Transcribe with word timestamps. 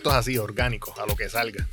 Esto 0.00 0.10
es 0.10 0.16
así, 0.16 0.38
orgánico, 0.38 0.94
a 0.98 1.06
lo 1.06 1.14
que 1.14 1.28
salga. 1.28 1.68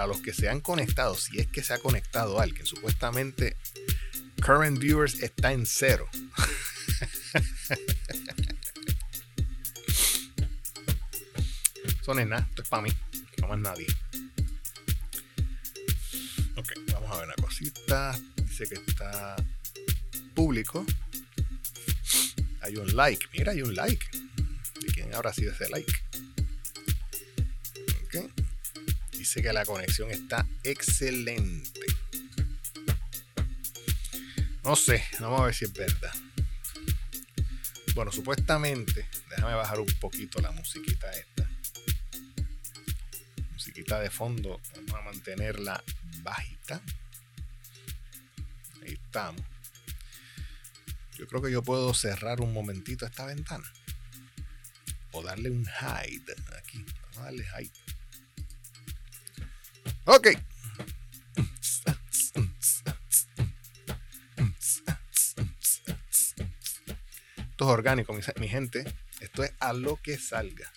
Para 0.00 0.08
los 0.08 0.22
que 0.22 0.32
se 0.32 0.48
han 0.48 0.60
conectado, 0.62 1.14
si 1.14 1.38
es 1.40 1.46
que 1.48 1.62
se 1.62 1.74
ha 1.74 1.78
conectado 1.78 2.40
alguien, 2.40 2.64
supuestamente 2.64 3.58
current 4.42 4.78
viewers 4.78 5.22
está 5.22 5.52
en 5.52 5.66
cero. 5.66 6.08
Son 12.02 12.16
nada, 12.30 12.46
esto 12.48 12.62
es 12.62 12.68
para 12.70 12.80
mí, 12.84 12.90
no 13.42 13.48
más 13.48 13.58
nadie. 13.58 13.86
Ok, 16.56 16.72
vamos 16.94 17.10
a 17.10 17.16
ver 17.16 17.26
una 17.26 17.34
cosita. 17.34 18.18
Dice 18.36 18.68
que 18.68 18.76
está 18.76 19.36
público. 20.34 20.86
Hay 22.62 22.74
un 22.76 22.96
like, 22.96 23.26
mira, 23.34 23.52
hay 23.52 23.60
un 23.60 23.74
like. 23.74 24.06
¿De 24.80 24.86
quién 24.94 25.14
habrá 25.14 25.34
sido 25.34 25.52
ese 25.52 25.68
like? 25.68 25.92
Dice 29.30 29.42
que 29.42 29.52
la 29.52 29.64
conexión 29.64 30.10
está 30.10 30.44
excelente. 30.64 31.86
No 34.64 34.74
sé, 34.74 35.04
vamos 35.20 35.42
a 35.42 35.44
ver 35.44 35.54
si 35.54 35.66
es 35.66 35.72
verdad. 35.72 36.12
Bueno, 37.94 38.10
supuestamente, 38.10 39.06
déjame 39.28 39.54
bajar 39.54 39.78
un 39.78 39.86
poquito 40.00 40.40
la 40.40 40.50
musiquita 40.50 41.08
esta. 41.12 41.48
Musiquita 43.52 44.00
de 44.00 44.10
fondo, 44.10 44.60
vamos 44.74 44.94
a 44.94 45.02
mantenerla 45.02 45.80
bajita. 46.24 46.82
Ahí 48.82 48.94
estamos. 48.94 49.42
Yo 51.16 51.28
creo 51.28 51.40
que 51.40 51.52
yo 51.52 51.62
puedo 51.62 51.94
cerrar 51.94 52.40
un 52.40 52.52
momentito 52.52 53.06
esta 53.06 53.26
ventana. 53.26 53.72
O 55.12 55.22
darle 55.22 55.50
un 55.50 55.62
hide 55.62 56.34
aquí. 56.58 56.84
Vamos 57.02 57.18
a 57.18 57.22
darle 57.26 57.46
hide. 57.60 57.79
Ok. 60.04 60.28
Esto 67.50 67.64
es 67.64 67.74
orgánico, 67.74 68.14
mi, 68.14 68.48
gente. 68.48 68.84
Esto 69.20 69.44
es 69.44 69.52
a 69.60 69.74
lo 69.74 69.96
que 69.96 70.16
salga. 70.16 70.72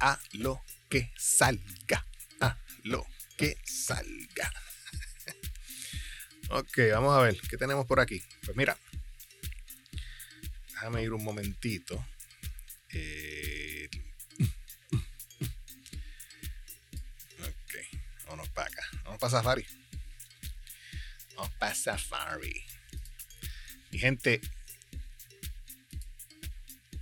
a 0.00 0.20
lo 0.32 0.62
que 0.90 1.10
salga. 1.16 2.06
A 2.40 2.58
lo 2.82 3.06
que 3.38 3.56
salga. 3.64 4.52
ok, 6.50 6.78
vamos 6.92 7.16
a 7.16 7.22
ver. 7.22 7.40
¿Qué 7.48 7.56
tenemos 7.56 7.86
por 7.86 8.00
aquí? 8.00 8.22
Pues 8.44 8.54
mira. 8.56 8.76
Déjame 10.68 11.02
ir 11.02 11.14
un 11.14 11.24
momentito. 11.24 12.06
Eh, 12.90 13.35
vámonos 18.26 18.48
para 18.50 18.68
acá. 18.68 18.82
Vamos 19.04 19.18
para 19.18 19.30
Safari. 19.30 19.66
Vamos 21.36 21.50
para 21.58 21.74
Safari. 21.74 22.64
Mi 23.90 23.98
gente, 23.98 24.40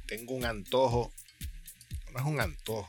tengo 0.07 0.35
un 0.35 0.45
antojo. 0.45 1.13
No 2.13 2.21
es 2.21 2.27
un 2.27 2.41
antojo. 2.41 2.89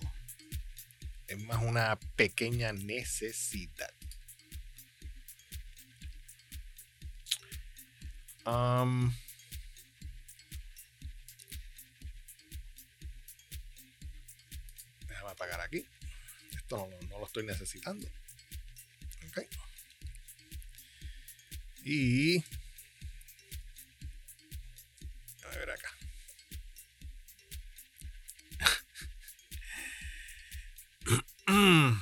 Es 1.28 1.40
más 1.40 1.64
una 1.64 1.98
pequeña 2.16 2.72
necesidad. 2.74 3.92
Um, 8.46 9.12
déjame 15.08 15.32
apagar 15.32 15.62
aquí. 15.62 15.84
Esto 16.56 16.78
no, 16.78 17.08
no 17.08 17.20
lo 17.20 17.26
estoy 17.26 17.44
necesitando. 17.44 18.08
Y 21.86 22.40
a 25.44 25.50
ver 25.56 25.70
acá. 25.70 25.96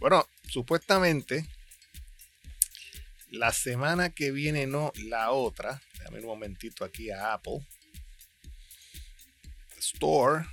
bueno, 0.00 0.26
supuestamente 0.48 1.46
la 3.30 3.52
semana 3.52 4.08
que 4.10 4.30
viene, 4.30 4.66
no 4.66 4.92
la 4.96 5.30
otra. 5.30 5.82
Déjame 5.98 6.20
un 6.20 6.26
momentito 6.26 6.84
aquí 6.86 7.10
a 7.10 7.34
Apple. 7.34 7.66
Store. 9.78 10.46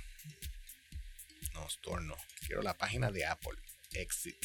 No, 1.54 1.66
Store 1.66 2.04
no. 2.04 2.14
Quiero 2.46 2.60
la 2.60 2.74
página 2.74 3.10
de 3.10 3.24
Apple. 3.24 3.58
Exit. 3.94 4.36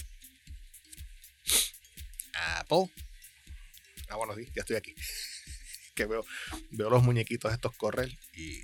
Apple. 2.34 2.90
Ah, 4.11 4.17
bueno, 4.17 4.35
sí, 4.35 4.45
ya 4.53 4.61
estoy 4.61 4.75
aquí. 4.75 4.94
que 5.95 6.05
veo, 6.05 6.25
veo 6.72 6.89
los 6.89 7.03
muñequitos 7.03 7.53
estos 7.53 7.75
correr 7.75 8.11
y, 8.35 8.63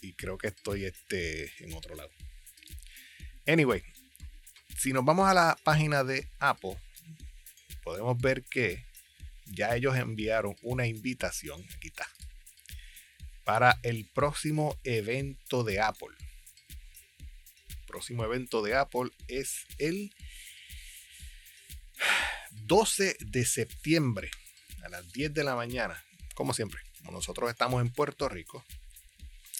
y 0.00 0.12
creo 0.14 0.38
que 0.38 0.48
estoy 0.48 0.86
este, 0.86 1.52
en 1.58 1.74
otro 1.74 1.94
lado. 1.94 2.10
Anyway, 3.46 3.82
si 4.78 4.92
nos 4.92 5.04
vamos 5.04 5.28
a 5.28 5.34
la 5.34 5.58
página 5.62 6.02
de 6.02 6.26
Apple, 6.38 6.78
podemos 7.82 8.18
ver 8.18 8.42
que 8.44 8.84
ya 9.46 9.76
ellos 9.76 9.96
enviaron 9.96 10.56
una 10.62 10.86
invitación, 10.86 11.62
aquí 11.76 11.88
está, 11.88 12.08
para 13.44 13.78
el 13.82 14.06
próximo 14.06 14.78
evento 14.84 15.62
de 15.62 15.80
Apple. 15.80 16.16
El 17.68 17.86
próximo 17.86 18.24
evento 18.24 18.62
de 18.62 18.74
Apple 18.74 19.10
es 19.28 19.66
el 19.78 20.14
12 22.66 23.16
de 23.20 23.44
septiembre 23.44 24.30
a 24.82 24.88
las 24.88 25.12
10 25.12 25.34
de 25.34 25.44
la 25.44 25.54
mañana, 25.54 26.02
como 26.34 26.54
siempre, 26.54 26.80
como 26.98 27.12
nosotros 27.12 27.50
estamos 27.50 27.82
en 27.82 27.92
Puerto 27.92 28.28
Rico, 28.28 28.64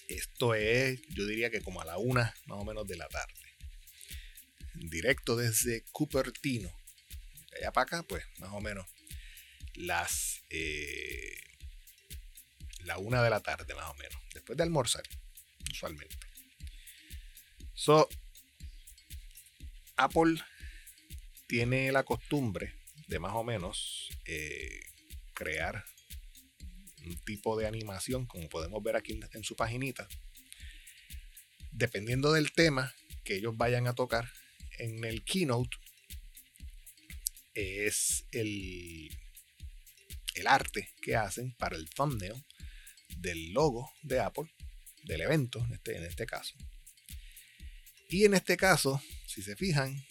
esto 0.07 0.53
es, 0.53 1.01
yo 1.09 1.25
diría 1.25 1.49
que 1.49 1.61
como 1.61 1.81
a 1.81 1.85
la 1.85 1.97
una 1.97 2.35
más 2.45 2.59
o 2.59 2.65
menos 2.65 2.87
de 2.87 2.97
la 2.97 3.07
tarde. 3.07 3.33
Directo 4.73 5.35
desde 5.35 5.83
Cupertino. 5.91 6.71
Allá 7.57 7.71
para 7.71 7.83
acá, 7.83 8.03
pues, 8.03 8.23
más 8.39 8.51
o 8.51 8.59
menos 8.59 8.85
las 9.75 10.41
eh, 10.49 11.41
la 12.81 12.97
una 12.97 13.23
de 13.23 13.29
la 13.29 13.39
tarde, 13.39 13.73
más 13.73 13.89
o 13.89 13.95
menos. 13.95 14.21
Después 14.33 14.57
de 14.57 14.63
almorzar, 14.63 15.03
usualmente. 15.71 16.15
So, 17.73 18.07
Apple 19.97 20.41
tiene 21.47 21.91
la 21.91 22.03
costumbre 22.03 22.73
de 23.07 23.19
más 23.19 23.33
o 23.33 23.43
menos 23.43 24.09
eh, 24.25 24.81
crear 25.33 25.83
un 27.05 27.15
tipo 27.23 27.57
de 27.57 27.67
animación, 27.67 28.25
como 28.25 28.49
podemos 28.49 28.81
ver 28.81 28.95
aquí 28.95 29.13
en, 29.13 29.27
en 29.33 29.43
su 29.43 29.55
paginita, 29.55 30.07
dependiendo 31.71 32.31
del 32.33 32.51
tema 32.51 32.93
que 33.23 33.35
ellos 33.35 33.55
vayan 33.57 33.87
a 33.87 33.93
tocar 33.93 34.31
en 34.77 35.03
el 35.03 35.23
keynote, 35.23 35.77
es 37.53 38.25
el, 38.31 39.09
el 40.35 40.47
arte 40.47 40.89
que 41.01 41.15
hacen 41.15 41.53
para 41.53 41.75
el 41.75 41.89
thumbnail 41.89 42.43
del 43.17 43.53
logo 43.53 43.91
de 44.03 44.19
Apple, 44.19 44.51
del 45.03 45.21
evento 45.21 45.63
en 45.65 45.73
este, 45.73 45.97
en 45.97 46.03
este 46.03 46.25
caso. 46.25 46.53
Y 48.09 48.25
en 48.25 48.33
este 48.33 48.57
caso, 48.57 49.01
si 49.27 49.41
se 49.41 49.55
fijan, 49.55 50.05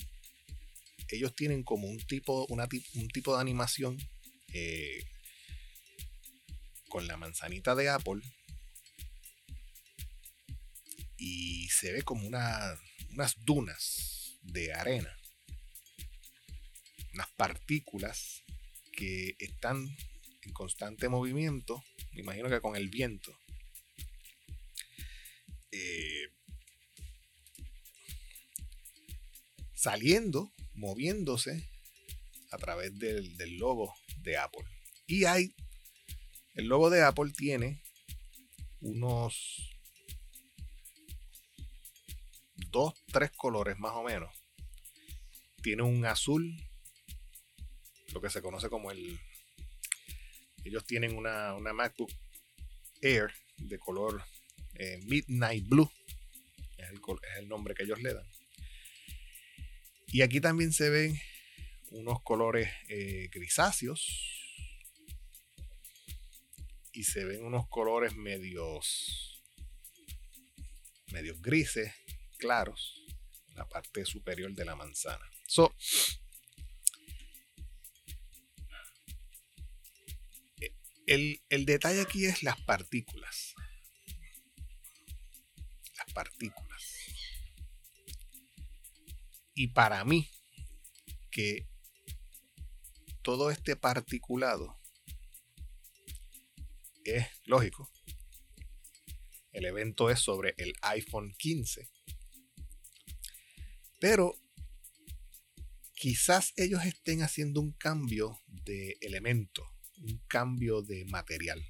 ellos 1.09 1.35
tienen 1.35 1.63
como 1.63 1.89
un 1.89 1.99
tipo, 1.99 2.47
un 2.47 3.09
tipo 3.09 3.35
de 3.35 3.41
animación 3.41 3.97
eh, 4.53 5.05
con 6.89 7.07
la 7.07 7.17
manzanita 7.17 7.75
de 7.75 7.89
Apple 7.89 8.23
y 11.17 11.69
se 11.69 11.93
ve 11.93 12.03
como 12.03 12.27
unas 12.27 12.79
dunas 13.45 14.39
de 14.43 14.73
arena, 14.73 15.17
unas 17.15 17.29
partículas 17.37 18.43
que 18.93 19.35
están 19.39 19.89
en 20.43 20.53
constante 20.53 21.09
movimiento, 21.09 21.83
me 22.13 22.21
imagino 22.21 22.49
que 22.49 22.61
con 22.61 22.77
el 22.77 22.89
viento. 22.89 23.37
Eh, 25.73 26.29
saliendo 29.75 30.53
moviéndose 30.75 31.69
a 32.51 32.59
través 32.59 32.99
del, 32.99 33.37
del 33.37 33.57
logo 33.57 33.95
de 34.23 34.37
Apple. 34.37 34.65
Y 35.07 35.25
hay, 35.25 35.55
el 36.55 36.67
logo 36.67 36.91
de 36.91 37.03
Apple 37.03 37.33
tiene 37.37 37.83
unos 38.81 39.71
dos, 42.71 42.95
tres 43.07 43.31
colores 43.33 43.79
más 43.79 43.93
o 43.93 44.03
menos. 44.03 44.35
Tiene 45.63 45.83
un 45.83 46.05
azul, 46.05 46.57
lo 48.13 48.21
que 48.21 48.31
se 48.31 48.43
conoce 48.43 48.69
como 48.69 48.91
el... 48.91 49.19
Ellos 50.65 50.85
tienen 50.85 51.17
una, 51.17 51.55
una 51.55 51.73
MacBook 51.73 52.11
Air 53.03 53.33
de 53.59 53.79
color 53.79 54.23
eh, 54.75 54.99
Midnight 55.05 55.67
Blue. 55.69 55.91
Es 56.79 56.91
el, 56.91 56.97
es 56.97 57.39
el 57.39 57.49
nombre 57.49 57.75
que 57.75 57.85
ellos 57.85 58.01
le 58.01 58.15
dan. 58.15 58.34
Y 60.15 60.23
aquí 60.23 60.41
también 60.41 60.73
se 60.73 60.91
ven 60.91 61.21
unos 61.91 62.23
colores 62.23 62.71
eh, 62.89 63.29
grisáceos. 63.33 64.07
Y 66.93 67.03
se 67.03 67.25
ven 67.25 67.45
unos 67.45 67.67
colores 67.69 68.15
medios, 68.15 69.43
medios 71.11 71.43
grises, 71.43 71.93
claros, 72.39 73.05
en 73.49 73.57
la 73.57 73.69
parte 73.69 74.05
superior 74.05 74.53
de 74.53 74.65
la 74.65 74.77
manzana. 74.77 75.29
El, 81.09 81.43
el 81.49 81.67
detalle 81.67 82.03
aquí 82.03 82.27
es 82.27 82.45
las 82.45 82.61
partículas. 82.61 83.57
Las 85.97 86.13
partículas. 86.15 86.74
Y 89.55 89.69
para 89.69 90.05
mí, 90.05 90.29
que 91.31 91.67
todo 93.23 93.51
este 93.51 93.77
particulado 93.77 94.79
es 97.05 97.27
lógico. 97.47 97.91
El 99.53 99.65
evento 99.65 100.11
es 100.11 100.21
sobre 100.21 100.55
el 100.59 100.75
iPhone 100.83 101.35
15. 101.39 101.89
Pero 104.01 104.35
quizás 105.95 106.53
ellos 106.57 106.85
estén 106.85 107.23
haciendo 107.23 107.61
un 107.61 107.73
cambio 107.73 108.39
de 108.47 108.99
elemento, 109.01 109.65
un 110.03 110.19
cambio 110.29 110.83
de 110.83 111.05
material. 111.07 111.65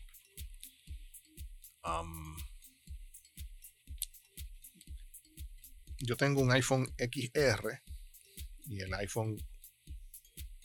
Um, 1.85 2.37
yo 6.05 6.17
tengo 6.17 6.43
un 6.43 6.53
iPhone 6.53 6.87
XR 6.99 7.83
y 8.67 8.81
el 8.81 8.93
iPhone 8.95 9.37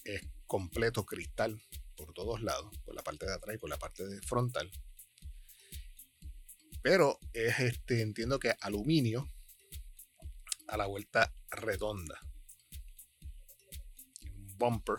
es 0.04 0.22
completo 0.48 1.06
cristal 1.06 1.62
por 1.96 2.14
todos 2.14 2.42
lados, 2.42 2.78
por 2.86 2.94
la 2.94 3.04
parte 3.04 3.26
de 3.26 3.34
atrás 3.34 3.56
y 3.56 3.58
por 3.58 3.70
la 3.70 3.78
parte 3.78 4.06
de 4.06 4.22
frontal. 4.22 4.70
Pero 6.82 7.20
es 7.34 7.60
este, 7.60 8.02
entiendo 8.02 8.40
que 8.40 8.54
aluminio 8.60 9.30
a 10.68 10.78
la 10.78 10.86
vuelta 10.86 11.34
redonda. 11.50 12.20
Un 14.36 14.58
bumper. 14.58 14.98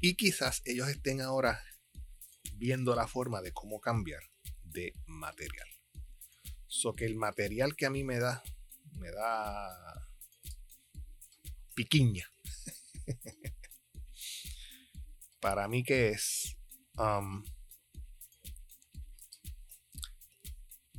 Y 0.00 0.16
quizás 0.16 0.62
ellos 0.64 0.88
estén 0.88 1.20
ahora 1.20 1.62
viendo 2.56 2.94
la 2.94 3.06
forma 3.06 3.42
de 3.42 3.52
cómo 3.52 3.80
cambiar 3.80 4.22
de 4.62 4.94
material. 5.06 5.68
So 6.66 6.94
que 6.94 7.04
el 7.04 7.16
material 7.16 7.76
que 7.76 7.86
a 7.86 7.90
mí 7.90 8.04
me 8.04 8.18
da 8.18 8.42
me 8.94 9.10
da 9.10 10.08
piquiña. 11.74 12.26
Para 15.40 15.66
mí 15.68 15.82
que 15.82 16.10
es 16.10 16.56
um, 16.96 17.44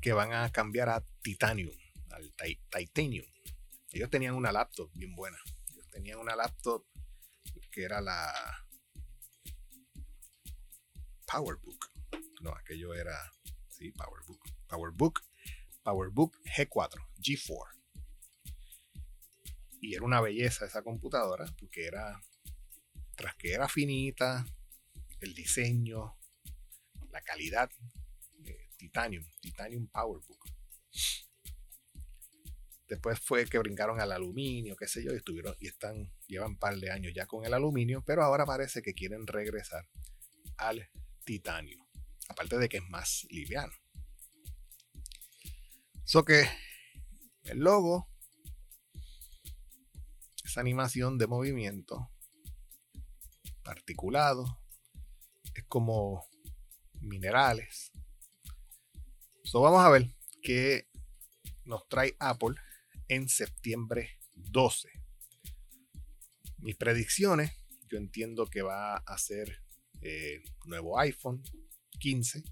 que 0.01 0.11
van 0.11 0.33
a 0.33 0.51
cambiar 0.51 0.89
a 0.89 1.05
titanium, 1.21 1.75
al 2.09 2.33
titanium. 2.69 3.25
Ellos 3.91 4.09
tenían 4.09 4.35
una 4.35 4.51
laptop 4.51 4.91
bien 4.93 5.15
buena. 5.15 5.37
Ellos 5.69 5.87
tenían 5.89 6.19
una 6.19 6.35
laptop 6.35 6.85
que 7.71 7.83
era 7.83 8.01
la 8.01 8.62
PowerBook. 11.33 11.91
No, 12.41 12.51
aquello 12.51 12.93
era 12.93 13.17
sí, 13.67 13.91
PowerBook. 13.91 14.39
PowerBook 14.67 15.21
PowerBook 15.83 16.37
G4, 16.43 16.95
G4. 17.19 17.67
Y 19.81 19.95
era 19.95 20.05
una 20.05 20.21
belleza 20.21 20.65
esa 20.65 20.83
computadora, 20.83 21.45
porque 21.59 21.85
era, 21.85 22.21
tras 23.15 23.35
que 23.35 23.51
era 23.51 23.67
finita, 23.67 24.45
el 25.19 25.33
diseño, 25.33 26.15
la 27.11 27.21
calidad, 27.21 27.69
Titanium, 28.77 29.25
Titanium 29.41 29.87
PowerBook. 29.87 30.45
Después 32.87 33.19
fue 33.19 33.45
que 33.45 33.57
brincaron 33.57 33.99
al 33.99 34.11
aluminio, 34.11 34.75
qué 34.75 34.87
sé 34.87 35.03
yo, 35.03 35.11
y 35.13 35.17
estuvieron, 35.17 35.55
y 35.59 35.67
están, 35.67 36.13
llevan 36.27 36.51
un 36.51 36.59
par 36.59 36.77
de 36.77 36.91
años 36.91 37.11
ya 37.15 37.25
con 37.25 37.43
el 37.43 37.53
aluminio, 37.53 38.03
pero 38.05 38.23
ahora 38.23 38.45
parece 38.45 38.81
que 38.81 38.93
quieren 38.93 39.25
regresar 39.25 39.89
al 40.57 40.87
titanio. 41.23 41.79
Aparte 42.29 42.57
de 42.57 42.69
que 42.69 42.77
es 42.77 42.89
más 42.89 43.25
liviano. 43.29 43.73
So 46.05 46.25
que 46.25 46.47
el 47.43 47.59
logo, 47.59 48.09
esa 50.43 50.61
animación 50.61 51.17
de 51.17 51.27
movimiento 51.27 52.09
articulado, 53.63 54.61
es 55.55 55.63
como 55.65 56.27
minerales. 56.99 57.91
So 59.43 59.61
vamos 59.61 59.83
a 59.83 59.89
ver 59.89 60.13
qué 60.41 60.87
nos 61.65 61.87
trae 61.87 62.15
Apple 62.19 62.55
en 63.07 63.29
septiembre 63.29 64.19
12. 64.35 64.89
Mis 66.57 66.75
predicciones, 66.75 67.51
yo 67.87 67.97
entiendo 67.97 68.47
que 68.47 68.61
va 68.61 68.97
a 68.97 69.17
ser 69.17 69.62
eh, 70.03 70.43
nuevo 70.65 70.99
iPhone 70.99 71.41
15. 71.99 72.43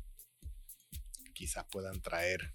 Quizás 1.34 1.66
puedan 1.70 2.02
traer 2.02 2.54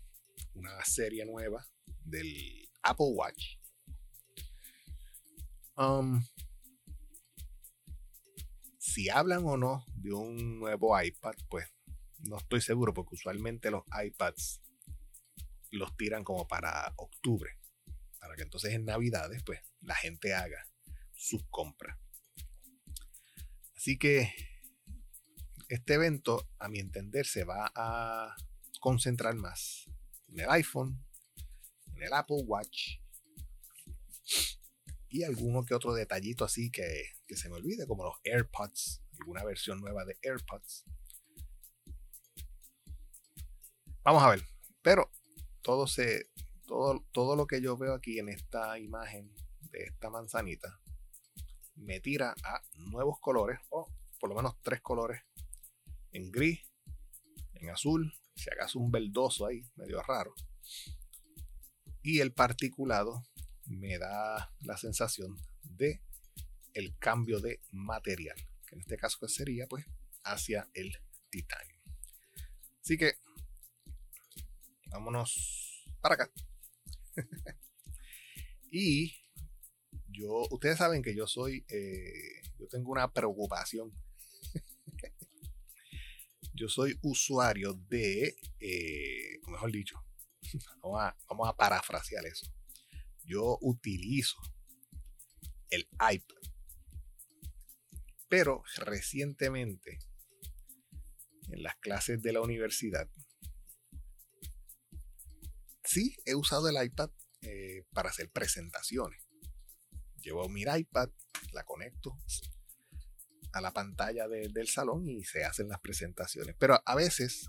una 0.55 0.83
serie 0.85 1.25
nueva 1.27 1.67
del 2.05 2.69
Apple 2.83 3.13
Watch. 3.15 3.57
Um, 5.77 6.25
si 8.79 9.11
hablan 9.11 9.45
o 9.45 9.59
no 9.59 9.85
de 9.95 10.13
un 10.13 10.59
nuevo 10.59 10.99
iPad, 10.99 11.35
pues 11.51 11.67
no 12.21 12.39
estoy 12.39 12.63
seguro 12.63 12.95
porque 12.95 13.17
usualmente 13.17 13.71
los 13.71 13.83
iPads 14.03 14.63
los 15.73 15.95
tiran 15.97 16.25
como 16.25 16.49
para 16.49 16.95
octubre, 16.97 17.51
para 18.19 18.35
que 18.37 18.43
entonces 18.45 18.73
en 18.73 18.87
Navidades 18.87 19.43
pues 19.45 19.61
la 19.81 19.95
gente 19.95 20.33
haga 20.33 20.67
sus 21.13 21.45
compras. 21.51 21.99
Así 23.75 23.99
que 23.99 24.33
este 25.69 25.95
evento, 25.95 26.49
a 26.59 26.69
mi 26.69 26.79
entender, 26.79 27.27
se 27.27 27.45
va 27.45 27.71
a 27.75 28.35
concentrar 28.81 29.35
más 29.35 29.91
en 30.29 30.41
el 30.41 30.51
iPhone, 30.51 31.05
en 31.95 32.03
el 32.03 32.13
Apple 32.13 32.43
Watch 32.45 32.99
y 35.09 35.25
alguno 35.25 35.65
que 35.65 35.75
otro 35.75 35.95
detallito 35.95 36.45
así 36.45 36.71
que, 36.71 37.13
se 37.35 37.49
me 37.49 37.57
olvide, 37.57 37.87
como 37.87 38.05
los 38.05 38.17
AirPods, 38.25 39.03
alguna 39.21 39.45
versión 39.45 39.81
nueva 39.81 40.05
de 40.05 40.17
AirPods. 40.23 40.85
Vamos 44.05 44.23
a 44.23 44.31
ver, 44.31 44.43
pero 44.83 45.11
todo 45.63 45.87
se 45.87 46.31
todo, 46.67 47.05
todo 47.13 47.35
lo 47.35 47.47
que 47.47 47.61
yo 47.61 47.77
veo 47.77 47.95
aquí 47.95 48.19
en 48.19 48.29
esta 48.29 48.79
imagen 48.79 49.33
de 49.71 49.85
esta 49.85 50.11
manzanita 50.11 50.81
me 51.77 52.01
tira 52.01 52.35
a 52.43 52.61
nuevos 52.75 53.19
colores 53.21 53.59
o 53.71 53.89
por 54.19 54.31
lo 54.31 54.37
menos 54.37 54.55
tres 54.63 54.81
colores 54.81 55.23
en 56.17 56.31
gris, 56.31 56.61
en 57.55 57.69
azul 57.71 58.13
si 58.35 58.51
hagas 58.51 58.75
un 58.75 58.91
verdoso 58.91 59.47
ahí, 59.47 59.63
medio 59.77 60.03
raro. 60.03 60.35
Y 62.03 62.21
el 62.21 62.33
particulado 62.33 63.25
me 63.67 63.99
da 63.99 64.53
la 64.61 64.77
sensación 64.77 65.37
de 65.63 66.03
el 66.75 66.97
cambio 66.99 67.41
de 67.41 67.61
material, 67.71 68.37
que 68.67 68.75
en 68.77 68.81
este 68.83 68.97
caso 68.97 69.27
sería 69.29 69.67
pues 69.67 69.87
hacia 70.23 70.69
el 70.75 70.93
titanio. 71.31 71.81
Así 72.81 72.97
que 72.97 73.15
vámonos 74.91 75.87
para 76.01 76.15
acá. 76.15 76.33
y 78.71 79.15
yo, 80.09 80.47
ustedes 80.51 80.79
saben 80.79 81.03
que 81.03 81.15
yo 81.15 81.27
soy, 81.27 81.65
eh, 81.69 82.43
yo 82.59 82.69
tengo 82.69 82.93
una 82.93 83.13
preocupación 83.13 83.93
yo 86.57 86.69
soy 86.69 86.99
usuario 87.03 87.75
de, 87.89 88.37
eh, 88.61 89.41
mejor 89.47 89.71
dicho, 89.71 90.03
vamos 90.83 91.03
a, 91.03 91.17
vamos 91.29 91.49
a 91.49 91.57
parafrasear 91.57 92.25
eso. 92.27 92.53
Yo 93.25 93.59
utilizo 93.61 94.37
el 95.71 95.89
iPad. 95.93 96.37
Pero 98.29 98.63
recientemente, 98.77 99.99
en 101.51 101.63
las 101.63 101.77
clases 101.77 102.23
de 102.23 102.33
la 102.33 102.41
universidad, 102.41 103.09
sí 105.85 106.17
he 106.25 106.35
usado 106.35 106.69
el 106.69 106.85
iPad 106.85 107.11
eh, 107.43 107.85
para 107.93 108.11
hacer 108.11 108.31
presentaciones. 108.31 109.23
Llevo 110.23 110.49
mi 110.49 110.63
iPad, 110.63 111.11
la 111.53 111.65
conecto 111.65 112.17
a 113.57 113.61
la 113.63 113.73
pantalla 113.73 114.29
del 114.29 114.69
salón 114.69 115.09
y 115.09 115.25
se 115.25 115.45
hacen 115.45 115.69
las 115.69 115.81
presentaciones. 115.81 116.55
Pero 116.59 116.81
a 116.85 116.95
veces 116.95 117.49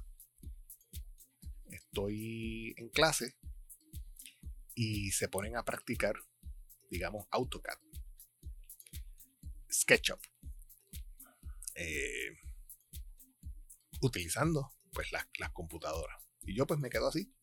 estoy 1.70 2.74
en 2.78 2.88
clase 2.90 3.36
y 4.74 5.12
se 5.12 5.28
ponen 5.28 5.58
a 5.58 5.66
practicar, 5.66 6.16
digamos, 6.90 7.28
AutoCAD, 7.32 7.78
SketchUp, 9.70 10.20
eh, 11.76 12.38
utilizando 14.02 14.72
pues 14.94 15.12
las, 15.12 15.26
computadoras. 15.52 16.24
Y 16.44 16.56
yo 16.56 16.66
pues 16.66 16.80
me 16.80 16.90
quedo 16.90 17.10
así, 17.10 17.34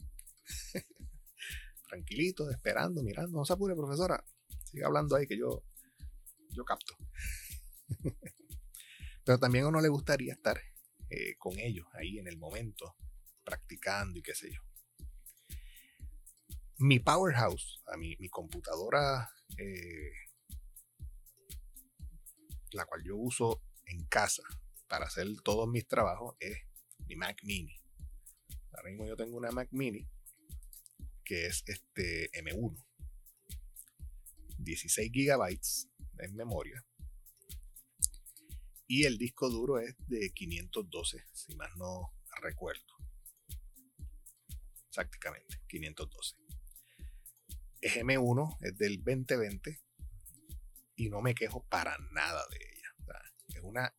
tranquilito, 1.89 2.51
esperando, 2.51 3.03
mirando. 3.03 3.37
No 3.37 3.45
se 3.45 3.53
apure, 3.53 3.75
profesora. 3.75 4.25
Sigue 4.65 4.85
hablando 4.85 5.17
ahí 5.17 5.27
que 5.27 5.37
yo, 5.37 5.63
yo 6.49 6.65
capto. 6.65 6.97
Pero 9.25 9.39
también 9.39 9.65
a 9.65 9.69
uno 9.69 9.81
le 9.81 9.89
gustaría 9.89 10.33
estar 10.33 10.61
eh, 11.11 11.37
con 11.39 11.59
ellos 11.59 11.87
ahí 11.95 12.19
en 12.19 12.27
el 12.29 12.39
momento, 12.39 12.97
practicando 13.45 14.19
y 14.19 14.23
qué 14.23 14.35
sé 14.35 14.51
yo. 14.51 14.61
Mi 16.79 16.99
powerhouse, 16.99 17.81
a 17.87 17.97
mi, 17.97 18.17
mi 18.17 18.29
computadora, 18.29 19.31
eh, 19.59 20.13
la 22.73 22.85
cual 22.85 23.03
yo 23.05 23.17
uso 23.17 23.63
en 23.87 24.05
casa 24.07 24.43
para 24.89 25.07
hacer 25.07 25.27
todos 25.43 25.69
mis 25.69 25.87
trabajos, 25.87 26.37
es 26.41 26.59
mi 27.07 27.17
Mac 27.17 27.39
Mini. 27.45 27.77
Ahora 28.73 28.91
mismo 28.91 29.07
yo 29.07 29.17
tengo 29.17 29.37
una 29.37 29.51
Mac 29.51 29.69
Mini 29.71 30.07
que 31.25 31.47
es 31.47 31.65
este 31.67 32.31
M1. 32.33 32.77
16 34.59 35.11
gigabytes 35.13 35.89
en 36.19 36.37
memoria. 36.37 36.85
Y 38.87 39.05
el 39.05 39.19
disco 39.19 39.49
duro 39.49 39.79
es 39.79 39.95
de 40.09 40.31
512, 40.31 41.25
si 41.33 41.55
más 41.57 41.71
no 41.77 42.13
recuerdo. 42.43 42.83
Exactamente, 44.89 45.61
512. 45.69 46.37
Es 47.81 47.97
M1, 47.97 48.57
es 48.61 48.79
del 48.79 48.99
2020 48.99 49.81
y 50.97 51.09
no 51.09 51.21
me 51.21 51.35
quejo 51.35 51.67
para 51.69 51.99
nada 52.13 52.45
de 52.51 52.59
ella. 52.59 53.21
es 53.49 53.63
una 53.63 53.95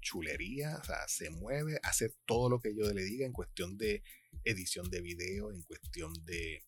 chulería, 0.00 0.76
o 0.80 0.84
sea, 0.84 1.06
se 1.08 1.30
mueve, 1.30 1.78
hace 1.82 2.10
todo 2.24 2.48
lo 2.48 2.60
que 2.60 2.74
yo 2.74 2.92
le 2.92 3.02
diga 3.02 3.26
en 3.26 3.32
cuestión 3.32 3.76
de 3.76 4.02
edición 4.44 4.88
de 4.90 5.00
video, 5.00 5.52
en 5.52 5.62
cuestión 5.62 6.12
de, 6.24 6.62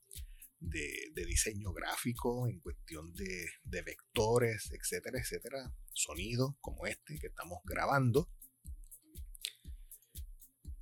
diseño 0.61 1.73
gráfico, 1.73 2.47
en 2.47 2.61
cuestión 2.61 3.13
de, 3.15 3.83
vectores, 3.83 4.71
etcétera, 4.73 5.19
etcétera. 5.19 5.73
Sonido 5.93 6.57
como 6.61 6.87
este 6.87 7.19
que 7.19 7.29
estamos 7.29 7.59
grabando. 7.65 8.29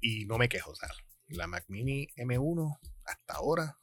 Y 0.01 0.27
no 0.27 0.39
me 0.39 0.49
quejo, 0.49 0.71
o 0.71 0.75
la 1.29 1.47
Mac 1.47 1.65
Mini 1.69 2.07
M1 2.17 2.79
hasta 3.05 3.35
ahora, 3.35 3.79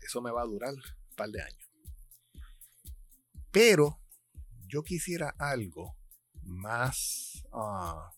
eso 0.00 0.20
me 0.22 0.30
va 0.30 0.42
a 0.42 0.46
durar 0.46 0.74
un 0.74 1.16
par 1.16 1.30
de 1.30 1.42
años. 1.42 1.70
Pero 3.50 4.00
yo 4.68 4.82
quisiera 4.82 5.34
algo 5.38 5.96
más 6.42 7.44
ah, 7.52 8.10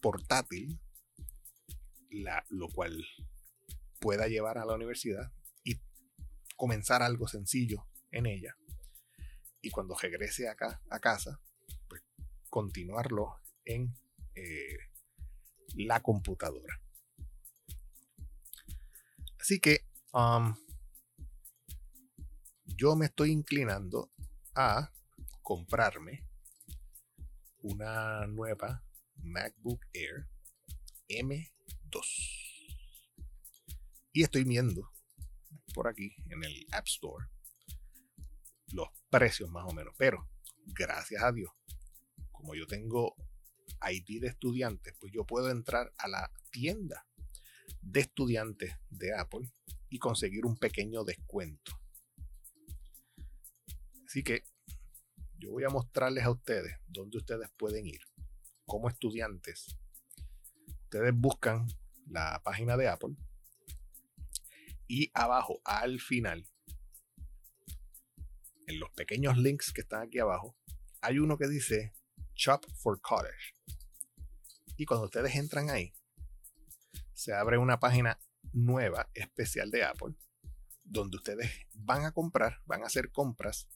portátil, 0.00 0.78
lo 2.50 2.68
cual 2.68 3.04
pueda 4.00 4.28
llevar 4.28 4.58
a 4.58 4.64
la 4.64 4.74
universidad 4.74 5.32
comenzar 6.56 7.02
algo 7.02 7.28
sencillo 7.28 7.86
en 8.10 8.26
ella. 8.26 8.56
Y 9.60 9.70
cuando 9.70 9.96
regrese 9.96 10.48
acá 10.48 10.82
a 10.90 10.98
casa, 11.00 11.40
pues 11.88 12.02
continuarlo 12.50 13.40
en 13.64 13.94
eh, 14.34 14.78
la 15.76 16.00
computadora. 16.00 16.80
Así 19.40 19.60
que 19.60 19.86
um, 20.12 20.54
yo 22.64 22.96
me 22.96 23.06
estoy 23.06 23.30
inclinando 23.30 24.10
a 24.54 24.90
comprarme 25.42 26.24
una 27.62 28.26
nueva 28.26 28.82
MacBook 29.16 29.80
Air 29.92 30.28
M2. 31.08 31.50
Y 34.12 34.22
estoy 34.22 34.44
viendo 34.44 34.93
por 35.74 35.88
aquí 35.88 36.16
en 36.30 36.42
el 36.42 36.66
App 36.72 36.86
Store 36.86 37.26
los 38.72 38.88
precios 39.10 39.50
más 39.50 39.64
o 39.70 39.74
menos. 39.74 39.94
Pero 39.98 40.26
gracias 40.66 41.22
a 41.22 41.32
Dios, 41.32 41.50
como 42.32 42.54
yo 42.54 42.66
tengo 42.66 43.14
ID 43.82 44.22
de 44.22 44.28
estudiantes, 44.28 44.94
pues 44.98 45.12
yo 45.12 45.24
puedo 45.24 45.50
entrar 45.50 45.92
a 45.98 46.08
la 46.08 46.30
tienda 46.50 47.06
de 47.82 48.00
estudiantes 48.00 48.74
de 48.90 49.14
Apple 49.14 49.50
y 49.90 49.98
conseguir 49.98 50.46
un 50.46 50.56
pequeño 50.56 51.04
descuento. 51.04 51.80
Así 54.06 54.22
que 54.22 54.44
yo 55.38 55.50
voy 55.50 55.64
a 55.64 55.68
mostrarles 55.68 56.24
a 56.24 56.30
ustedes 56.30 56.76
dónde 56.86 57.18
ustedes 57.18 57.50
pueden 57.56 57.86
ir 57.86 58.00
como 58.64 58.88
estudiantes. 58.88 59.76
Ustedes 60.84 61.12
buscan 61.14 61.66
la 62.08 62.40
página 62.44 62.76
de 62.76 62.88
Apple 62.88 63.16
y 64.94 65.10
abajo, 65.12 65.60
al 65.64 65.98
final, 65.98 66.46
en 68.68 68.78
los 68.78 68.90
pequeños 68.92 69.36
links 69.36 69.72
que 69.72 69.80
están 69.80 70.02
aquí 70.02 70.20
abajo, 70.20 70.56
hay 71.00 71.18
uno 71.18 71.36
que 71.36 71.48
dice 71.48 71.92
Shop 72.36 72.64
for 72.76 73.00
College. 73.00 73.56
Y 74.76 74.86
cuando 74.86 75.06
ustedes 75.06 75.34
entran 75.34 75.68
ahí, 75.68 75.92
se 77.12 77.34
abre 77.34 77.58
una 77.58 77.80
página 77.80 78.20
nueva, 78.52 79.10
especial 79.14 79.72
de 79.72 79.82
Apple, 79.82 80.14
donde 80.84 81.16
ustedes 81.16 81.50
van 81.74 82.04
a 82.04 82.12
comprar, 82.12 82.60
van 82.64 82.84
a 82.84 82.86
hacer 82.86 83.10
compras 83.10 83.66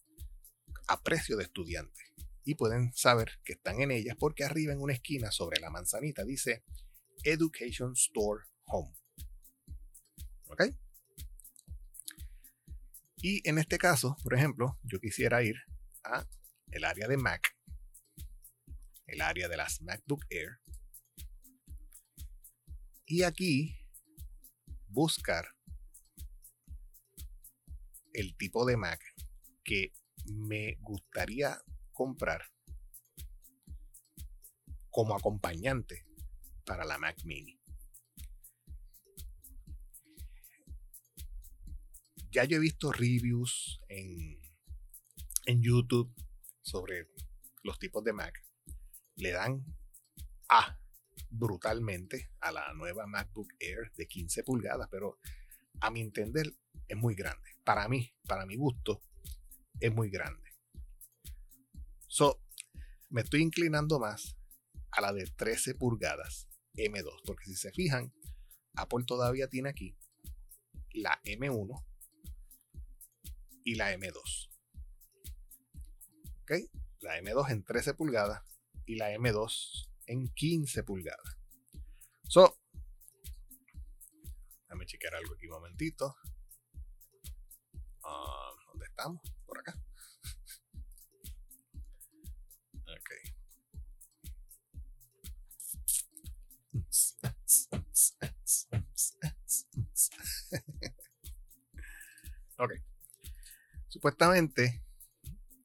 a 0.87 1.03
precio 1.03 1.37
de 1.37 1.43
estudiante. 1.43 2.01
Y 2.45 2.55
pueden 2.55 2.93
saber 2.95 3.41
que 3.43 3.55
están 3.55 3.81
en 3.81 3.91
ellas 3.91 4.15
porque 4.17 4.45
arriba 4.45 4.73
en 4.73 4.81
una 4.81 4.93
esquina 4.93 5.33
sobre 5.33 5.59
la 5.59 5.71
manzanita 5.71 6.25
dice 6.25 6.63
Education 7.25 7.95
Store 7.95 8.45
Home. 8.67 8.95
¿Ok? 10.47 10.63
Y 13.21 13.47
en 13.49 13.59
este 13.59 13.79
caso, 13.79 14.17
por 14.23 14.35
ejemplo, 14.35 14.79
yo 14.85 15.01
quisiera 15.01 15.43
ir 15.43 15.57
a 16.05 16.25
el 16.71 16.85
área 16.85 17.09
de 17.09 17.17
Mac, 17.17 17.57
el 19.07 19.21
área 19.21 19.49
de 19.49 19.57
las 19.57 19.83
MacBook 19.83 20.25
Air, 20.31 20.59
y 23.07 23.23
aquí 23.23 23.75
buscar 24.87 25.49
el 28.13 28.37
tipo 28.37 28.67
de 28.67 28.77
Mac 28.77 29.01
que 29.65 29.93
me 30.27 30.77
gustaría 30.81 31.59
comprar 31.93 32.43
como 34.91 35.15
acompañante 35.15 36.07
para 36.65 36.85
la 36.85 36.99
Mac 36.99 37.17
Mini. 37.25 37.58
Ya 42.31 42.45
yo 42.45 42.59
he 42.59 42.61
visto 42.61 42.93
reviews 42.93 43.81
en, 43.89 44.39
en 45.47 45.63
YouTube 45.63 46.15
sobre 46.61 47.09
los 47.63 47.79
tipos 47.79 48.05
de 48.05 48.13
Mac. 48.13 48.45
Le 49.17 49.33
dan 49.33 49.65
A 50.51 50.79
brutalmente 51.31 52.31
a 52.41 52.53
la 52.53 52.73
nueva 52.75 53.07
MacBook 53.07 53.49
Air 53.59 53.93
de 53.97 54.07
15 54.07 54.45
pulgadas, 54.45 54.89
pero 54.91 55.19
a 55.81 55.91
mi 55.91 56.01
entender 56.01 56.53
es 56.87 56.97
muy 56.97 57.15
grande. 57.15 57.51
Para 57.65 57.89
mí, 57.89 58.15
para 58.27 58.45
mi 58.47 58.57
gusto, 58.57 59.01
es 59.81 59.93
muy 59.93 60.11
grande. 60.11 60.53
So, 62.09 62.43
me 63.11 63.23
estoy 63.23 63.43
inclinando 63.43 63.99
más 63.99 64.37
a 64.91 65.01
la 65.01 65.13
de 65.13 65.25
13 65.27 65.75
pulgadas 65.75 66.49
M2, 66.75 67.23
porque 67.25 67.47
si 67.47 67.55
se 67.55 67.73
fijan, 67.73 68.13
Apple 68.75 69.05
todavía 69.07 69.49
tiene 69.49 69.71
aquí 69.71 69.97
la 70.93 71.21
M1 71.25 71.88
y 73.69 73.75
la 73.75 73.93
M2. 73.93 74.49
¿Ok? 76.41 76.53
La 77.01 77.21
M2 77.21 77.51
en 77.51 77.63
13 77.63 77.93
pulgadas 77.93 78.43
y 78.87 78.95
la 78.97 79.11
M2 79.11 79.91
en 80.07 80.27
15 80.33 80.85
pulgadas. 80.85 81.37
So, 82.29 82.59
Déjame 84.63 84.87
chequear 84.87 85.17
algo 85.17 85.35
aquí 85.35 85.47
un 85.49 85.53
momentito. 85.53 86.17
Ah, 88.05 88.53
¿Dónde 88.69 88.87
estamos? 88.87 89.21
Por 89.45 89.59
acá. 89.59 89.75
Ok. 92.87 93.11
ok. 102.59 102.88
Supuestamente, 103.89 104.85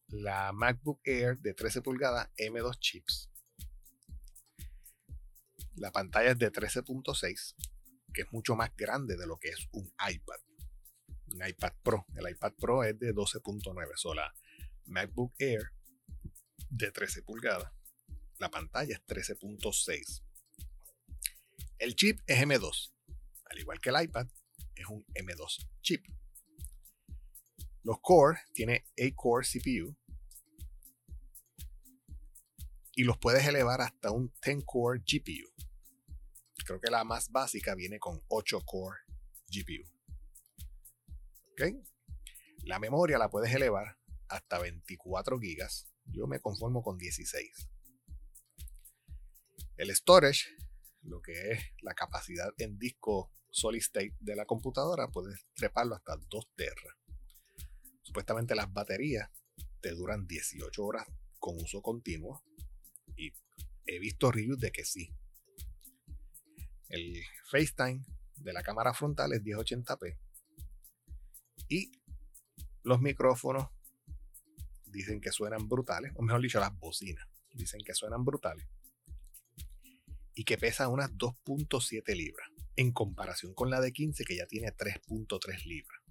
la 0.07 0.53
MacBook 0.53 1.01
Air 1.03 1.39
de 1.39 1.53
13 1.53 1.81
pulgadas 1.81 2.29
M2 2.37 2.79
chips. 2.79 3.29
La 5.75 5.91
pantalla 5.91 6.31
es 6.31 6.39
de 6.39 6.51
13.6, 6.51 7.55
que 8.13 8.21
es 8.21 8.31
mucho 8.31 8.55
más 8.55 8.73
grande 8.75 9.17
de 9.17 9.27
lo 9.27 9.37
que 9.37 9.49
es 9.49 9.67
un 9.71 9.91
iPad. 10.09 10.39
Un 11.33 11.47
iPad 11.47 11.73
Pro. 11.83 12.05
El 12.15 12.29
iPad 12.29 12.53
Pro 12.53 12.83
es 12.83 12.97
de 12.97 13.13
12.9. 13.13 13.91
So, 13.95 14.13
la 14.13 14.33
MacBook 14.85 15.33
Air 15.39 15.71
de 16.69 16.91
13 16.91 17.23
pulgadas. 17.23 17.71
La 18.39 18.49
pantalla 18.49 18.93
es 18.93 19.05
13.6. 19.05 20.23
El 21.79 21.95
chip 21.95 22.19
es 22.27 22.39
M2. 22.39 22.93
Al 23.45 23.59
igual 23.59 23.81
que 23.81 23.89
el 23.89 24.01
iPad, 24.01 24.27
es 24.75 24.85
un 24.87 25.05
M2 25.07 25.69
chip. 25.81 26.05
Los 27.83 27.99
core 28.01 28.39
tiene 28.53 28.85
A-Core 28.97 29.45
CPU 29.45 29.95
y 32.95 33.03
los 33.03 33.17
puedes 33.17 33.45
elevar 33.45 33.81
hasta 33.81 34.11
un 34.11 34.31
10-core 34.41 35.01
GPU. 35.05 35.51
Creo 36.65 36.79
que 36.79 36.91
la 36.91 37.03
más 37.03 37.29
básica 37.31 37.75
viene 37.75 37.99
con 37.99 38.21
8-core 38.29 38.99
GPU. 39.49 39.89
¿Ok? 41.51 41.61
La 42.63 42.79
memoria 42.79 43.17
la 43.17 43.29
puedes 43.29 43.53
elevar 43.53 43.97
hasta 44.29 44.59
24 44.59 45.37
GB. 45.37 45.67
Yo 46.05 46.27
me 46.27 46.39
conformo 46.39 46.81
con 46.81 46.97
16. 46.97 47.69
El 49.75 49.93
storage, 49.95 50.55
lo 51.01 51.21
que 51.21 51.51
es 51.51 51.59
la 51.81 51.93
capacidad 51.93 52.49
en 52.57 52.77
disco 52.77 53.31
solid 53.49 53.81
state 53.81 54.15
de 54.19 54.35
la 54.35 54.45
computadora, 54.45 55.09
puedes 55.09 55.45
treparlo 55.55 55.95
hasta 55.95 56.15
2 56.15 56.49
terra. 56.55 56.97
Supuestamente 58.13 58.53
las 58.53 58.71
baterías 58.71 59.27
te 59.81 59.89
duran 59.89 60.27
18 60.27 60.85
horas 60.85 61.07
con 61.39 61.55
uso 61.55 61.81
continuo 61.81 62.43
y 63.17 63.33
he 63.87 63.97
visto 63.97 64.31
reviews 64.31 64.59
de 64.59 64.71
que 64.71 64.85
sí. 64.85 65.09
El 66.89 67.23
FaceTime 67.49 68.05
de 68.35 68.53
la 68.53 68.61
cámara 68.61 68.93
frontal 68.93 69.33
es 69.33 69.41
1080p. 69.41 70.15
Y 71.69 71.91
los 72.83 73.01
micrófonos 73.01 73.69
dicen 74.85 75.19
que 75.19 75.31
suenan 75.31 75.67
brutales, 75.67 76.11
o 76.13 76.21
mejor 76.21 76.43
dicho, 76.43 76.59
las 76.59 76.77
bocinas 76.77 77.27
dicen 77.51 77.81
que 77.83 77.95
suenan 77.95 78.23
brutales. 78.23 78.67
Y 80.35 80.43
que 80.43 80.59
pesa 80.59 80.87
unas 80.87 81.09
2.7 81.13 82.15
libras, 82.15 82.47
en 82.75 82.91
comparación 82.91 83.55
con 83.55 83.71
la 83.71 83.81
de 83.81 83.91
15 83.91 84.23
que 84.23 84.35
ya 84.35 84.45
tiene 84.45 84.71
3.3 84.71 85.65
libras. 85.65 86.02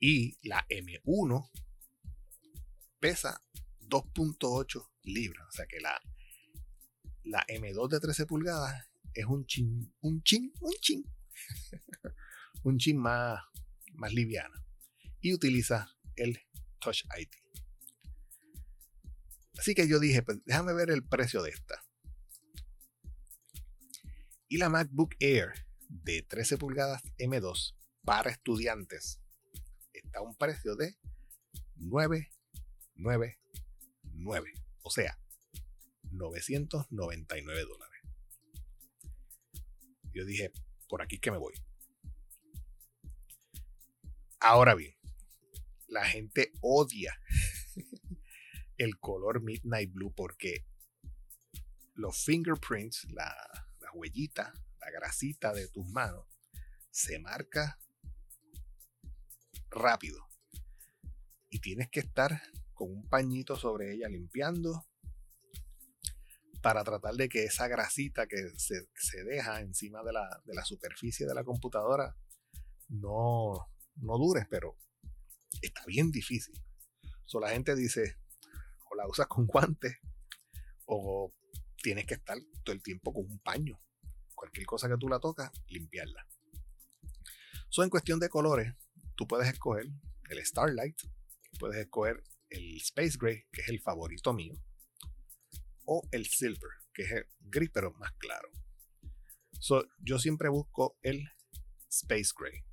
Y 0.00 0.38
la 0.48 0.66
M1 0.68 1.50
pesa 2.98 3.40
2.8 3.80 4.88
libras. 5.02 5.46
O 5.48 5.52
sea 5.52 5.66
que 5.66 5.80
la, 5.80 6.00
la 7.24 7.44
M2 7.46 7.88
de 7.88 8.00
13 8.00 8.26
pulgadas 8.26 8.88
es 9.14 9.26
un 9.26 9.44
chin, 9.46 9.92
un 10.00 10.22
chin, 10.22 10.52
un 10.60 10.72
chin, 10.80 11.04
un 12.64 12.78
chin 12.78 12.96
más, 12.96 13.42
más 13.94 14.12
liviana. 14.12 14.64
Y 15.20 15.34
utiliza 15.34 15.94
el 16.16 16.38
Touch 16.78 17.04
ID. 17.18 17.28
Así 19.58 19.74
que 19.74 19.86
yo 19.86 19.98
dije, 19.98 20.22
pues 20.22 20.38
déjame 20.46 20.72
ver 20.72 20.90
el 20.90 21.04
precio 21.04 21.42
de 21.42 21.50
esta. 21.50 21.84
Y 24.48 24.56
la 24.56 24.70
MacBook 24.70 25.14
Air 25.20 25.52
de 25.88 26.22
13 26.22 26.56
pulgadas 26.56 27.02
M2 27.18 27.74
para 28.02 28.30
estudiantes 28.30 29.19
a 30.14 30.20
un 30.20 30.34
precio 30.34 30.76
de 30.76 30.96
999. 31.76 33.38
O 34.82 34.90
sea, 34.90 35.18
999 36.10 37.62
dólares. 37.62 38.02
Yo 40.12 40.24
dije, 40.24 40.52
por 40.88 41.02
aquí 41.02 41.18
que 41.18 41.30
me 41.30 41.38
voy. 41.38 41.54
Ahora 44.40 44.74
bien, 44.74 44.94
la 45.86 46.04
gente 46.04 46.52
odia 46.60 47.20
el 48.78 48.98
color 48.98 49.42
Midnight 49.42 49.92
Blue 49.92 50.12
porque 50.14 50.66
los 51.94 52.24
fingerprints, 52.24 53.06
la, 53.12 53.34
la 53.80 53.92
huellita, 53.92 54.54
la 54.80 54.90
grasita 54.90 55.52
de 55.52 55.68
tus 55.68 55.86
manos, 55.90 56.26
se 56.90 57.18
marca 57.18 57.78
rápido. 59.70 60.26
Y 61.48 61.60
tienes 61.60 61.88
que 61.90 62.00
estar 62.00 62.42
con 62.74 62.90
un 62.90 63.08
pañito 63.08 63.56
sobre 63.56 63.92
ella 63.92 64.08
limpiando 64.08 64.86
para 66.62 66.84
tratar 66.84 67.14
de 67.14 67.28
que 67.28 67.44
esa 67.44 67.68
grasita 67.68 68.26
que 68.26 68.36
se, 68.56 69.24
deja 69.24 69.60
encima 69.60 70.02
de 70.02 70.12
la, 70.12 70.42
de 70.44 70.54
la, 70.54 70.64
superficie 70.64 71.26
de 71.26 71.34
la 71.34 71.44
computadora 71.44 72.14
no, 72.88 73.70
no 73.96 74.18
dure, 74.18 74.46
pero 74.50 74.76
está 75.62 75.84
bien 75.86 76.10
difícil. 76.10 76.54
So, 77.24 77.40
la 77.40 77.50
gente 77.50 77.74
dice, 77.74 78.16
o 78.90 78.96
la 78.96 79.06
usas 79.06 79.26
con 79.26 79.46
guantes, 79.46 79.98
o 80.84 81.32
tienes 81.82 82.04
que 82.06 82.14
estar 82.14 82.36
todo 82.64 82.74
el 82.74 82.82
tiempo 82.82 83.12
con 83.12 83.24
un 83.24 83.38
paño. 83.38 83.80
Cualquier 84.34 84.66
cosa 84.66 84.88
que 84.88 84.96
tú 84.98 85.08
la 85.08 85.20
tocas, 85.20 85.50
limpiarla. 85.68 86.26
So, 87.68 87.84
en 87.84 87.90
cuestión 87.90 88.18
de 88.18 88.28
colores, 88.28 88.74
tú 89.16 89.26
puedes 89.26 89.48
escoger 89.48 89.86
el 90.28 90.44
Starlight, 90.44 90.96
puedes 91.58 91.78
escoger 91.78 92.22
el 92.50 92.76
Space 92.78 93.16
Gray, 93.18 93.44
que 93.52 93.62
es 93.62 93.68
el 93.68 93.80
favorito 93.80 94.32
mío, 94.32 94.54
o 95.84 96.02
el 96.12 96.26
Silver, 96.26 96.70
que 96.92 97.02
es 97.02 97.12
el 97.12 97.26
gris 97.40 97.70
pero 97.72 97.92
más 97.92 98.12
claro. 98.12 98.48
yo 99.98 100.18
siempre 100.18 100.48
busco 100.48 100.98
el 101.02 101.24
Space 101.88 102.30
Gray. 102.38 102.64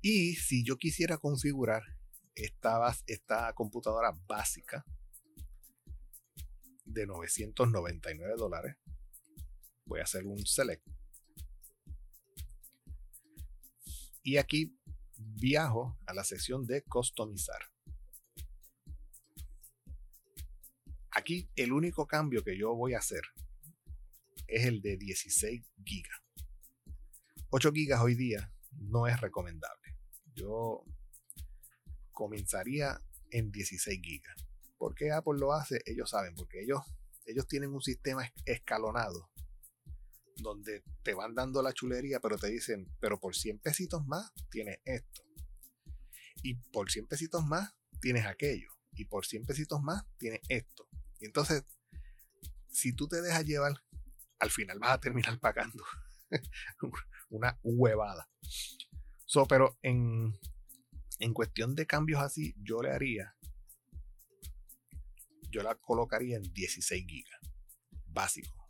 Y 0.00 0.34
si 0.34 0.64
yo 0.64 0.76
quisiera 0.76 1.16
configurar 1.16 1.82
esta, 2.34 2.94
esta 3.06 3.52
computadora 3.54 4.12
básica 4.26 4.84
de 6.84 7.06
999 7.06 8.34
dólares, 8.36 8.76
voy 9.86 10.00
a 10.00 10.02
hacer 10.02 10.26
un 10.26 10.44
select. 10.44 10.86
Y 14.24 14.38
aquí 14.38 14.74
viajo 15.16 15.98
a 16.06 16.14
la 16.14 16.24
sección 16.24 16.66
de 16.66 16.82
customizar. 16.82 17.60
Aquí 21.10 21.48
el 21.56 21.72
único 21.72 22.06
cambio 22.06 22.42
que 22.42 22.56
yo 22.56 22.74
voy 22.74 22.94
a 22.94 22.98
hacer 22.98 23.22
es 24.48 24.64
el 24.64 24.80
de 24.80 24.96
16 24.96 25.62
gigas. 25.84 26.18
8 27.50 27.70
gigas 27.72 28.00
hoy 28.00 28.14
día 28.14 28.50
no 28.72 29.06
es 29.06 29.20
recomendable. 29.20 29.96
Yo 30.34 30.84
comenzaría 32.10 32.98
en 33.30 33.52
16 33.52 34.00
gigas. 34.02 34.46
¿Por 34.78 34.94
qué 34.94 35.12
Apple 35.12 35.38
lo 35.38 35.52
hace? 35.52 35.82
Ellos 35.84 36.08
saben, 36.08 36.34
porque 36.34 36.62
ellos, 36.62 36.80
ellos 37.26 37.46
tienen 37.46 37.74
un 37.74 37.82
sistema 37.82 38.28
escalonado 38.46 39.30
donde 40.36 40.82
te 41.02 41.14
van 41.14 41.34
dando 41.34 41.62
la 41.62 41.72
chulería, 41.72 42.20
pero 42.20 42.38
te 42.38 42.48
dicen, 42.48 42.88
pero 43.00 43.18
por 43.20 43.36
100 43.36 43.58
pesitos 43.60 44.04
más 44.06 44.32
tienes 44.50 44.78
esto. 44.84 45.22
Y 46.42 46.54
por 46.54 46.90
100 46.90 47.06
pesitos 47.06 47.44
más 47.44 47.74
tienes 48.00 48.26
aquello. 48.26 48.68
Y 48.92 49.06
por 49.06 49.26
100 49.26 49.46
pesitos 49.46 49.82
más 49.82 50.04
tienes 50.18 50.40
esto. 50.48 50.88
Y 51.20 51.26
entonces, 51.26 51.64
si 52.68 52.92
tú 52.92 53.08
te 53.08 53.22
dejas 53.22 53.44
llevar, 53.44 53.74
al 54.38 54.50
final 54.50 54.78
vas 54.78 54.92
a 54.92 55.00
terminar 55.00 55.38
pagando 55.40 55.84
una 57.30 57.58
huevada. 57.62 58.28
So, 59.24 59.46
pero 59.46 59.78
en, 59.82 60.38
en 61.18 61.32
cuestión 61.32 61.74
de 61.74 61.86
cambios 61.86 62.20
así, 62.20 62.54
yo 62.58 62.82
le 62.82 62.90
haría, 62.90 63.36
yo 65.50 65.62
la 65.62 65.76
colocaría 65.76 66.36
en 66.36 66.52
16 66.52 67.06
gigas, 67.06 67.40
básico 68.06 68.63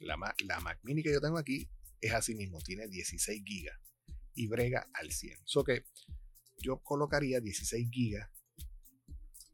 la, 0.00 0.16
Mac 0.16 0.80
Mini 0.82 1.02
que 1.02 1.12
yo 1.12 1.20
tengo 1.20 1.38
aquí 1.38 1.68
es 2.00 2.12
así 2.12 2.34
mismo, 2.34 2.58
tiene 2.60 2.88
16 2.88 3.42
gigas 3.44 3.78
y 4.34 4.46
brega 4.46 4.88
al 4.94 5.10
100. 5.10 5.40
So 5.44 5.64
que 5.64 5.84
yo 6.58 6.78
colocaría 6.78 7.40
16 7.40 7.88
gigas 7.90 8.28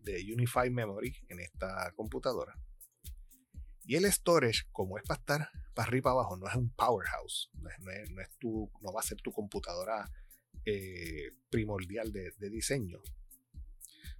de 0.00 0.22
Unified 0.32 0.70
Memory 0.70 1.16
en 1.28 1.40
esta 1.40 1.92
computadora. 1.96 2.54
Y 3.84 3.96
el 3.96 4.10
storage, 4.12 4.64
como 4.72 4.98
es 4.98 5.04
para 5.04 5.20
estar 5.20 5.50
para 5.74 5.88
arriba 5.88 6.04
para 6.04 6.20
abajo, 6.20 6.36
no 6.36 6.48
es 6.48 6.54
un 6.54 6.70
powerhouse, 6.70 7.50
no, 7.54 7.70
es, 7.70 8.10
no, 8.10 8.20
es, 8.20 8.30
tu, 8.38 8.70
no 8.80 8.92
va 8.92 9.00
a 9.00 9.04
ser 9.04 9.20
tu 9.20 9.32
computadora 9.32 10.10
eh, 10.64 11.32
primordial 11.50 12.12
de, 12.12 12.32
de 12.38 12.50
diseño, 12.50 13.00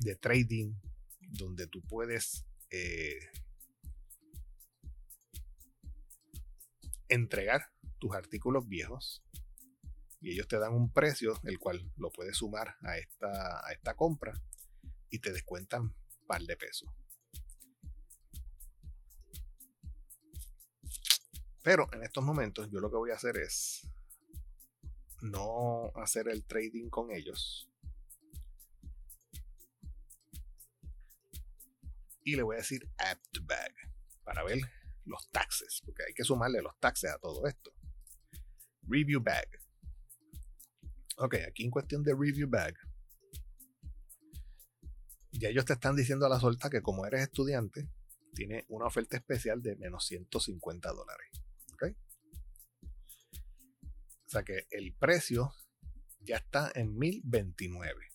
de 0.00 0.16
trading 0.16 0.74
donde 1.20 1.66
tú 1.66 1.80
puedes 1.82 2.44
eh, 2.70 3.30
entregar 7.08 7.70
tus 7.98 8.14
artículos 8.14 8.68
viejos 8.68 9.24
y 10.20 10.32
ellos 10.32 10.48
te 10.48 10.58
dan 10.58 10.74
un 10.74 10.92
precio 10.92 11.38
el 11.44 11.58
cual 11.58 11.92
lo 11.96 12.10
puedes 12.10 12.36
sumar 12.36 12.76
a 12.82 12.96
esta, 12.98 13.66
a 13.66 13.72
esta 13.72 13.94
compra 13.94 14.32
y 15.10 15.18
te 15.18 15.32
descuentan 15.32 15.82
un 15.82 16.26
par 16.26 16.42
de 16.42 16.56
pesos. 16.56 16.88
Pero 21.62 21.88
en 21.92 22.04
estos 22.04 22.22
momentos 22.22 22.70
yo 22.70 22.80
lo 22.80 22.90
que 22.90 22.96
voy 22.96 23.10
a 23.10 23.16
hacer 23.16 23.36
es 23.38 23.88
no 25.20 25.90
hacer 25.96 26.28
el 26.28 26.44
trading 26.44 26.88
con 26.88 27.10
ellos. 27.10 27.68
Y 32.22 32.36
le 32.36 32.42
voy 32.42 32.56
a 32.56 32.58
decir 32.58 32.88
to 33.32 33.40
bag 33.44 33.72
para 34.24 34.42
ver 34.44 34.58
los 35.04 35.28
taxes, 35.30 35.80
porque 35.84 36.02
hay 36.04 36.14
que 36.14 36.24
sumarle 36.24 36.60
los 36.60 36.78
taxes 36.80 37.10
a 37.10 37.18
todo 37.18 37.46
esto. 37.46 37.72
Review 38.88 39.20
bag. 39.20 39.48
Ok, 41.18 41.36
aquí 41.48 41.64
en 41.64 41.70
cuestión 41.70 42.02
de 42.02 42.14
review 42.14 42.48
bag, 42.48 42.74
ya 45.32 45.48
ellos 45.48 45.64
te 45.64 45.72
están 45.72 45.96
diciendo 45.96 46.26
a 46.26 46.28
la 46.28 46.40
suelta 46.40 46.68
que 46.68 46.82
como 46.82 47.06
eres 47.06 47.22
estudiante, 47.22 47.88
tiene 48.34 48.64
una 48.68 48.86
oferta 48.86 49.16
especial 49.16 49.62
de 49.62 49.76
menos 49.76 50.06
150 50.06 50.92
dólares. 50.92 51.30
O 54.26 54.28
sea 54.28 54.42
que 54.42 54.66
el 54.70 54.92
precio 54.92 55.54
ya 56.20 56.36
está 56.36 56.72
en 56.74 56.98
1029. 56.98 58.08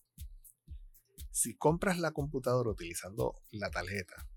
Si 1.31 1.55
compras 1.55 1.97
la 1.97 2.11
computadora 2.11 2.69
utilizando 2.69 3.41
la 3.51 3.71
tarjeta 3.71 4.27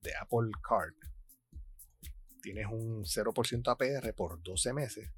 de, 0.00 0.14
Apple 0.16 0.50
Card, 0.66 0.94
tienes 2.40 2.66
un 2.66 3.04
0% 3.04 3.68
APR 3.68 4.14
por 4.14 4.42
12 4.42 4.72
meses, 4.72 5.10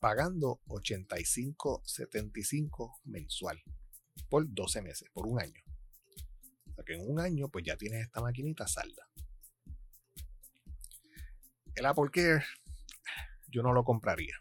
pagando 0.00 0.60
85.75 0.66 2.98
mensual 3.04 3.62
por 4.28 4.52
12 4.52 4.82
meses, 4.82 5.08
por 5.12 5.26
un 5.26 5.40
año. 5.40 5.62
O 6.66 6.72
sea 6.74 6.84
que 6.84 6.94
en 6.94 7.08
un 7.08 7.20
año 7.20 7.48
pues 7.50 7.64
ya 7.64 7.76
tienes 7.76 8.06
esta 8.06 8.20
maquinita 8.20 8.66
salda. 8.66 9.08
El 11.74 11.86
Apple 11.86 12.10
Care 12.12 12.44
yo 13.48 13.62
no 13.62 13.72
lo 13.72 13.84
compraría. 13.84 14.34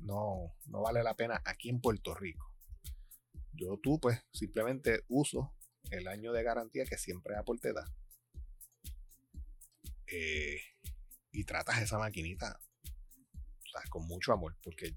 No, 0.00 0.54
no 0.66 0.82
vale 0.82 1.02
la 1.02 1.16
pena 1.16 1.42
aquí 1.44 1.70
en 1.70 1.80
Puerto 1.80 2.14
Rico. 2.14 2.54
Yo 3.52 3.80
tú 3.82 3.98
pues 3.98 4.24
simplemente 4.32 5.02
uso 5.08 5.56
el 5.90 6.06
año 6.06 6.32
de 6.32 6.42
garantía 6.42 6.84
que 6.84 6.98
siempre 6.98 7.36
Apple 7.36 7.58
te 7.60 7.72
da. 7.72 7.90
Eh, 10.06 10.60
y 11.32 11.44
tratas 11.44 11.82
esa 11.82 11.98
maquinita 11.98 12.60
con 13.90 14.06
mucho 14.06 14.32
amor. 14.32 14.56
Porque 14.62 14.94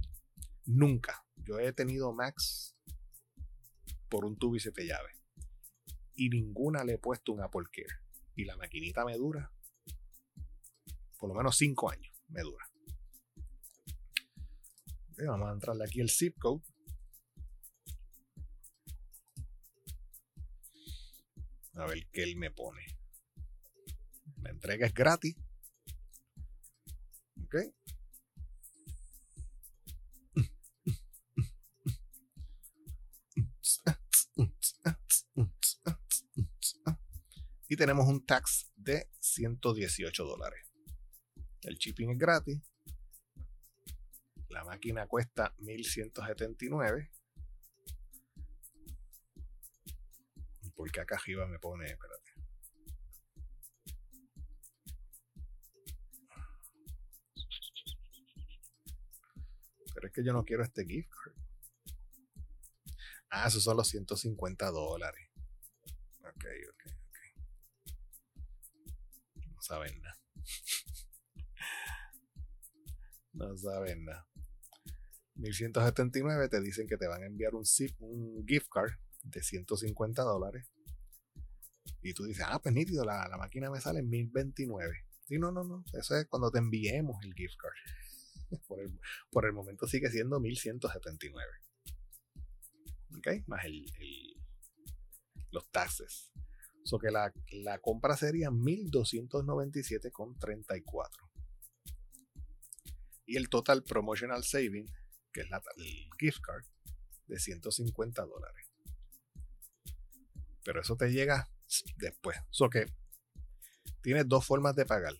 nunca 0.66 1.26
yo 1.38 1.60
he 1.60 1.72
tenido 1.74 2.14
Max 2.14 2.76
por 4.10 4.26
un 4.26 4.38
tubo 4.38 4.56
y 4.56 4.60
siete 4.60 4.86
llaves. 4.86 5.16
Y 6.14 6.30
ninguna 6.30 6.84
le 6.84 6.94
he 6.94 6.98
puesto 6.98 7.32
un 7.32 7.42
Apple 7.42 7.66
Care. 7.72 8.02
Y 8.36 8.46
la 8.46 8.56
maquinita 8.58 9.06
me 9.06 9.16
dura 9.18 9.52
por 11.20 11.30
lo 11.30 11.36
menos 11.36 11.56
5 11.58 11.92
años. 11.92 12.12
Me 12.30 12.42
dura 12.42 12.72
vamos 15.28 15.50
a 15.50 15.54
entrarle 15.54 15.84
aquí 15.86 16.02
el 16.02 16.10
zip 16.10 16.38
code. 16.40 16.64
A 21.76 21.86
ver 21.86 22.08
qué 22.12 22.24
él 22.24 22.36
me 22.36 22.52
pone. 22.52 22.86
La 24.42 24.50
entrega 24.50 24.86
es 24.86 24.94
gratis. 24.94 25.36
Ok. 27.44 27.56
Y 37.72 37.78
tenemos 37.78 38.06
un 38.06 38.26
tax 38.26 38.70
de 38.76 39.10
118 39.22 40.26
dólares. 40.26 40.70
El 41.62 41.78
shipping 41.78 42.10
es 42.10 42.18
gratis. 42.18 42.60
La 44.50 44.66
máquina 44.66 45.08
cuesta 45.08 45.56
1179. 45.60 47.10
Porque 50.76 51.00
acá 51.00 51.16
arriba 51.16 51.48
me 51.48 51.60
pone, 51.60 51.86
espérate. 51.86 52.34
Pero 59.94 60.08
es 60.08 60.14
que 60.14 60.26
yo 60.26 60.34
no 60.34 60.44
quiero 60.44 60.64
este 60.64 60.86
gift 60.86 61.10
card. 61.10 61.36
Ah, 63.30 63.48
esos 63.48 63.64
son 63.64 63.78
los 63.78 63.88
150 63.88 64.72
dólares. 64.72 65.30
Ok, 66.20 66.46
ok. 66.74 66.81
Saben 69.72 70.02
nada. 70.02 70.20
no 73.32 73.58
saben 73.58 74.04
nada. 74.04 74.28
1179 75.36 76.50
te 76.50 76.60
dicen 76.60 76.88
que 76.88 76.98
te 76.98 77.08
van 77.08 77.24
a 77.24 77.26
enviar 77.26 77.56
un, 77.56 77.64
un 78.00 78.46
gift 78.46 78.68
card 78.70 78.92
de 79.24 79.42
150 79.42 80.24
dólares. 80.24 80.70
Y 82.02 82.14
tú 82.14 82.26
dices, 82.26 82.44
ah, 82.50 82.60
pues 82.62 82.76
nítido, 82.76 83.06
la, 83.06 83.30
máquina 83.38 83.72
me 83.72 83.80
sale 83.80 84.00
en 84.00 84.10
1029. 84.10 84.94
Sí, 85.26 85.40
no, 85.40 85.54
no, 85.54 85.64
no. 85.64 85.86
Eso 85.94 86.18
es 86.18 86.26
cuando 86.26 86.52
te 86.52 86.60
enviemos 86.60 87.24
el 87.24 87.34
gift 87.34 87.56
card. 87.56 88.60
Por 89.32 89.46
el, 89.46 89.54
momento 89.54 89.88
sigue 89.88 90.12
siendo 90.12 90.42
1179. 90.42 91.50
¿Ok? 93.18 93.48
Más 93.48 93.64
el, 93.64 93.86
los 95.52 95.72
taxes. 95.72 96.30
So 96.84 97.00
que 97.00 97.12
la, 97.12 97.34
la 97.52 97.80
compra 97.80 98.18
sería 98.18 98.50
1297,34. 98.50 101.10
Y 103.28 103.38
el 103.38 103.50
total 103.50 103.84
promotional 103.84 104.44
saving 104.44 104.88
que 105.32 105.42
es 105.42 105.50
la, 105.50 105.62
gift 106.20 106.40
card, 106.42 106.66
de 107.28 107.40
150 107.40 108.26
dólares. 108.26 108.68
Pero 110.64 110.82
eso 110.82 110.96
te 110.96 111.12
llega 111.12 111.50
después. 111.98 112.38
So 112.50 112.70
que 112.70 112.86
tienes 114.02 114.28
dos 114.28 114.46
formas 114.46 114.76
de 114.76 114.86
pagar. 114.86 115.14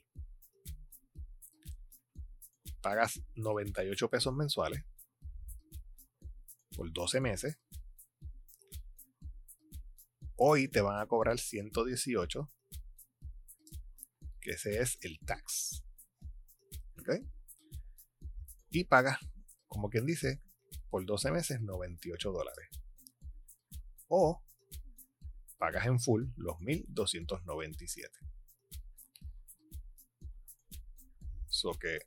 Pagas 2.82 3.22
98 3.36 4.10
pesos 4.10 4.34
mensuales 4.34 4.84
por 6.76 6.92
12 6.92 7.22
meses. 7.22 7.58
Hoy 10.44 10.68
te 10.68 10.82
van 10.82 11.00
a 11.00 11.06
cobrar 11.06 11.38
118, 11.38 12.52
que 14.40 14.50
ese 14.50 14.82
es 14.82 14.98
el 15.02 15.20
tax. 15.20 15.84
¿Ok? 16.98 17.10
Y 18.72 18.86
pagas 18.86 19.20
como 19.68 19.92
quien 19.92 20.08
dice, 20.08 20.42
por 20.90 21.06
12 21.06 21.30
meses 21.30 21.62
98 21.62 22.32
dólares. 22.32 22.70
O 24.08 24.44
pagas 25.60 25.86
en 25.86 26.00
full 26.00 26.26
los 26.38 26.60
1297. 26.60 28.10
So 31.50 31.74
que 31.74 32.00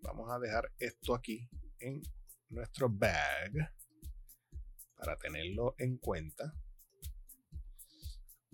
vamos 0.00 0.30
a 0.30 0.38
dejar 0.38 0.72
esto 0.78 1.14
aquí 1.14 1.50
en 1.80 2.00
nuestro 2.48 2.88
bag 2.88 3.52
para 4.96 5.18
tenerlo 5.18 5.74
en 5.76 5.98
cuenta. 5.98 6.54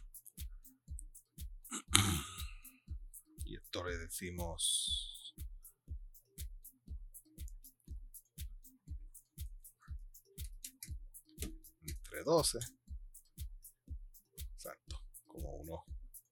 Y 3.49 3.57
esto 3.57 3.83
le 3.83 3.97
decimos 3.97 5.35
entre 11.81 12.23
12. 12.25 12.59
Exacto. 14.53 15.03
Como 15.27 15.51
unos 15.57 15.81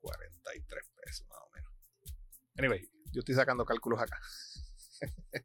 43 0.00 0.88
pesos 1.02 1.26
más 1.29 1.38
o 1.38 1.50
menos. 1.55 1.72
Anyway, 2.59 2.87
yo 3.12 3.20
estoy 3.20 3.35
sacando 3.35 3.64
cálculos 3.64 3.98
acá. 3.98 4.20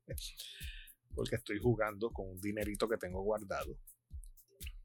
Porque 1.16 1.38
estoy 1.38 1.58
jugando 1.58 2.12
con 2.12 2.32
un 2.32 2.42
dinerito 2.42 2.90
que 2.90 2.98
tengo 2.98 3.22
guardado. 3.22 3.80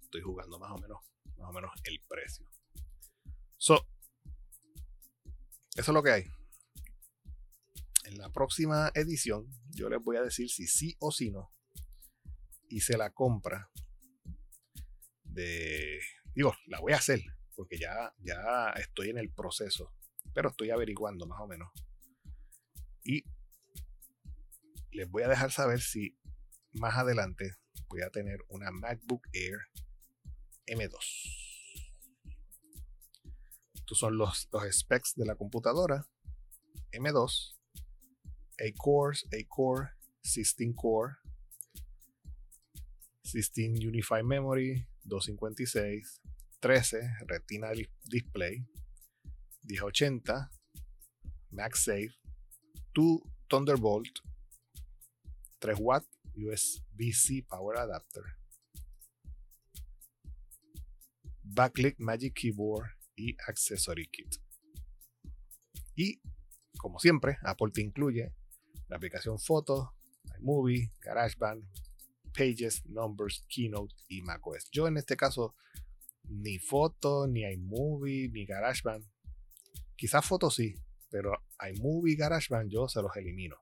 Estoy 0.02 0.20
jugando 0.20 0.56
más 0.60 0.70
o 0.70 0.78
menos, 0.78 1.00
más 1.36 1.50
o 1.50 1.52
menos 1.52 1.72
el 1.82 2.00
precio. 2.06 2.48
So, 3.56 3.88
eso 5.74 5.90
es 5.90 5.94
lo 5.94 6.02
que 6.04 6.12
hay. 6.12 6.45
En 8.06 8.18
la 8.18 8.30
próxima 8.30 8.92
edición, 8.94 9.50
yo 9.70 9.88
les 9.88 10.02
voy 10.02 10.16
a 10.16 10.22
decir 10.22 10.48
si 10.48 10.68
sí 10.68 10.96
o 11.00 11.10
si 11.10 11.32
no 11.32 11.52
hice 12.68 12.96
la 12.96 13.12
compra 13.12 13.68
de. 15.24 15.98
Digo, 16.32 16.54
la 16.66 16.78
voy 16.78 16.92
a 16.92 16.98
hacer, 16.98 17.20
porque 17.56 17.78
ya, 17.78 18.14
ya 18.18 18.70
estoy 18.76 19.10
en 19.10 19.18
el 19.18 19.32
proceso, 19.32 19.92
pero 20.32 20.50
estoy 20.50 20.70
averiguando 20.70 21.26
más 21.26 21.40
o 21.40 21.48
menos. 21.48 21.68
Y 23.02 23.24
les 24.92 25.10
voy 25.10 25.24
a 25.24 25.28
dejar 25.28 25.50
saber 25.50 25.80
si 25.80 26.16
más 26.72 26.96
adelante 26.96 27.56
voy 27.88 28.02
a 28.02 28.10
tener 28.10 28.38
una 28.48 28.70
MacBook 28.70 29.26
Air 29.32 29.58
M2. 30.66 30.96
Estos 33.74 33.98
son 33.98 34.16
los, 34.16 34.48
los 34.52 34.78
specs 34.78 35.14
de 35.16 35.26
la 35.26 35.34
computadora 35.34 36.06
M2. 36.92 37.55
8 38.58 38.74
cores, 38.78 39.24
8 39.32 39.48
core, 39.48 39.90
16 40.22 40.74
core, 40.74 41.18
16 43.22 43.76
Unified 43.80 44.24
Memory, 44.24 44.86
256, 45.08 46.20
13 46.60 47.00
Retina 47.28 47.72
Display, 48.04 48.64
1080, 49.68 50.48
MagSafe, 51.52 52.14
2 52.94 53.22
Thunderbolt, 53.48 54.22
3 55.60 55.74
watt 55.78 56.04
USB-C 56.36 57.42
Power 57.48 57.76
Adapter, 57.76 58.24
Backlit 61.42 61.96
Magic 61.98 62.34
Keyboard 62.34 62.86
y 63.16 63.36
Accessory 63.48 64.08
Kit. 64.08 64.36
Y, 65.94 66.20
como 66.78 66.98
siempre, 66.98 67.38
Apple 67.42 67.70
te 67.72 67.80
incluye 67.80 68.34
la 68.88 68.96
aplicación 68.96 69.38
Fotos, 69.38 69.88
iMovie, 70.38 70.92
GarageBand, 71.00 71.64
Pages, 72.32 72.84
Numbers, 72.86 73.44
Keynote 73.48 73.94
y 74.08 74.22
macOS. 74.22 74.68
Yo 74.70 74.86
en 74.86 74.96
este 74.98 75.16
caso 75.16 75.54
ni 76.28 76.58
foto, 76.58 77.26
ni 77.26 77.42
iMovie, 77.42 78.28
ni 78.28 78.44
GarageBand. 78.44 79.04
Quizás 79.96 80.24
fotos 80.24 80.54
sí, 80.56 80.74
pero 81.10 81.32
iMovie 81.72 82.14
y 82.14 82.16
GarageBand 82.16 82.70
yo 82.70 82.88
se 82.88 83.00
los 83.00 83.16
elimino. 83.16 83.56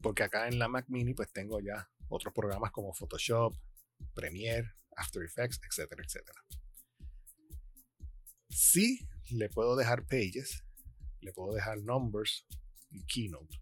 Porque 0.00 0.22
acá 0.22 0.48
en 0.48 0.58
la 0.58 0.68
Mac 0.68 0.86
Mini 0.88 1.14
pues 1.14 1.30
tengo 1.32 1.60
ya 1.60 1.90
otros 2.08 2.32
programas 2.32 2.72
como 2.72 2.92
Photoshop, 2.92 3.54
Premiere, 4.14 4.72
After 4.96 5.22
Effects, 5.22 5.60
etcétera, 5.68 6.02
etcétera. 6.04 6.40
Sí 8.48 9.06
le 9.30 9.48
puedo 9.48 9.76
dejar 9.76 10.06
Pages, 10.06 10.64
le 11.20 11.32
puedo 11.32 11.54
dejar 11.54 11.78
Numbers 11.82 12.46
y 12.92 13.04
Keynote. 13.04 13.60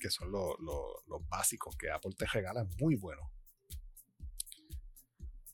Que 0.00 0.10
son 0.10 0.30
los 0.32 1.28
básicos 1.28 1.76
que 1.76 1.90
Apple 1.90 2.14
te 2.16 2.26
regala 2.26 2.64
muy 2.80 2.96
bueno. 2.96 3.30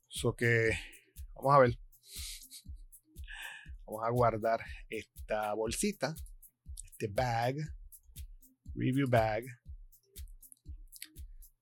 So 0.08 0.34
que 0.34 0.70
vamos 1.34 1.54
a 1.54 1.58
ver. 1.60 1.78
Vamos 3.86 4.04
a 4.04 4.10
guardar 4.10 4.60
esta 4.90 5.54
bolsita, 5.54 6.14
este 6.84 7.08
bag, 7.08 7.56
review 8.74 9.08
bag, 9.08 9.44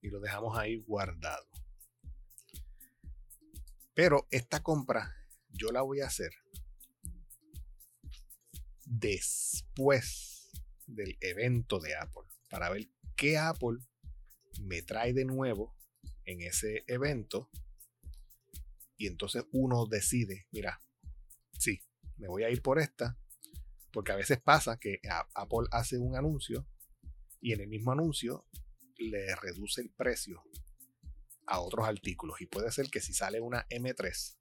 y 0.01 0.09
lo 0.09 0.19
dejamos 0.21 0.59
ahí 0.59 0.77
guardado. 0.77 1.47
Pero 3.95 4.27
esta 4.31 4.63
compra 4.63 5.15
yo 5.51 5.71
la 5.71 5.83
voy 5.83 6.01
a 6.01 6.07
hacer 6.07 6.33
después 8.87 10.49
del 10.87 11.19
evento 11.21 11.81
de 11.81 11.97
Apple 11.97 12.23
para 12.49 12.71
ver 12.71 12.89
qué 13.17 13.37
Apple 13.37 13.79
me 14.63 14.83
trae 14.83 15.13
de 15.13 15.25
nuevo 15.25 15.77
en 16.25 16.41
ese 16.41 16.85
evento 16.87 17.51
y 18.97 19.09
entonces 19.09 19.45
uno 19.53 19.87
decide, 19.87 20.47
mira, 20.53 20.81
sí, 21.59 21.83
me 22.17 22.29
voy 22.29 22.45
a 22.45 22.51
ir 22.51 22.63
por 22.63 22.79
esta, 22.79 23.19
porque 23.93 24.13
a 24.13 24.17
veces 24.17 24.41
pasa 24.41 24.79
que 24.79 25.01
Apple 25.35 25.69
hace 25.71 25.99
un 25.99 26.17
anuncio 26.17 26.67
y 27.41 27.53
en 27.53 27.61
el 27.61 27.69
mismo 27.69 27.93
anuncio 27.93 28.47
le 28.97 29.35
reduce 29.37 29.83
el 29.83 29.91
precio 29.91 30.43
a 31.47 31.61
otros 31.61 31.87
artículos. 31.87 32.41
Y 32.41 32.47
puede 32.47 32.73
ser 32.73 32.89
que 32.89 33.01
si 33.01 33.13
sale 33.13 33.41
una 33.41 33.67
M3, 33.69 34.39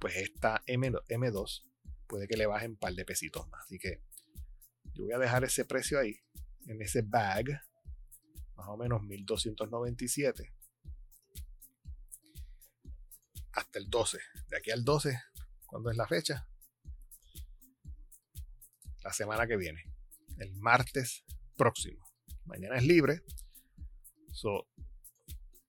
pues 0.00 0.16
esta 0.16 0.62
M, 0.66 0.90
M2 0.90 1.67
puede 2.08 2.26
que 2.26 2.36
le 2.36 2.46
bajen 2.46 2.72
un 2.72 2.76
par 2.78 2.94
de 2.94 3.04
pesitos 3.04 3.48
más. 3.48 3.64
Así 3.64 3.78
que 3.78 4.02
yo 4.94 5.04
voy 5.04 5.12
a 5.12 5.18
dejar 5.18 5.44
ese 5.44 5.64
precio 5.64 5.98
ahí, 5.98 6.20
en 6.66 6.82
ese 6.82 7.02
bag, 7.02 7.46
más 8.56 8.68
o 8.68 8.76
menos 8.76 9.02
1297. 9.02 10.52
Hasta 13.52 13.78
el 13.78 13.88
12. 13.88 14.18
De 14.48 14.56
aquí 14.56 14.70
al 14.70 14.84
12, 14.84 15.20
¿cuándo 15.66 15.90
es 15.90 15.96
la 15.96 16.06
fecha? 16.06 16.48
la 19.08 19.12
semana 19.14 19.46
que 19.46 19.56
viene, 19.56 19.84
el 20.36 20.54
martes 20.56 21.24
próximo. 21.56 22.04
Mañana 22.44 22.76
es 22.76 22.84
libre. 22.84 23.22
So, 24.32 24.68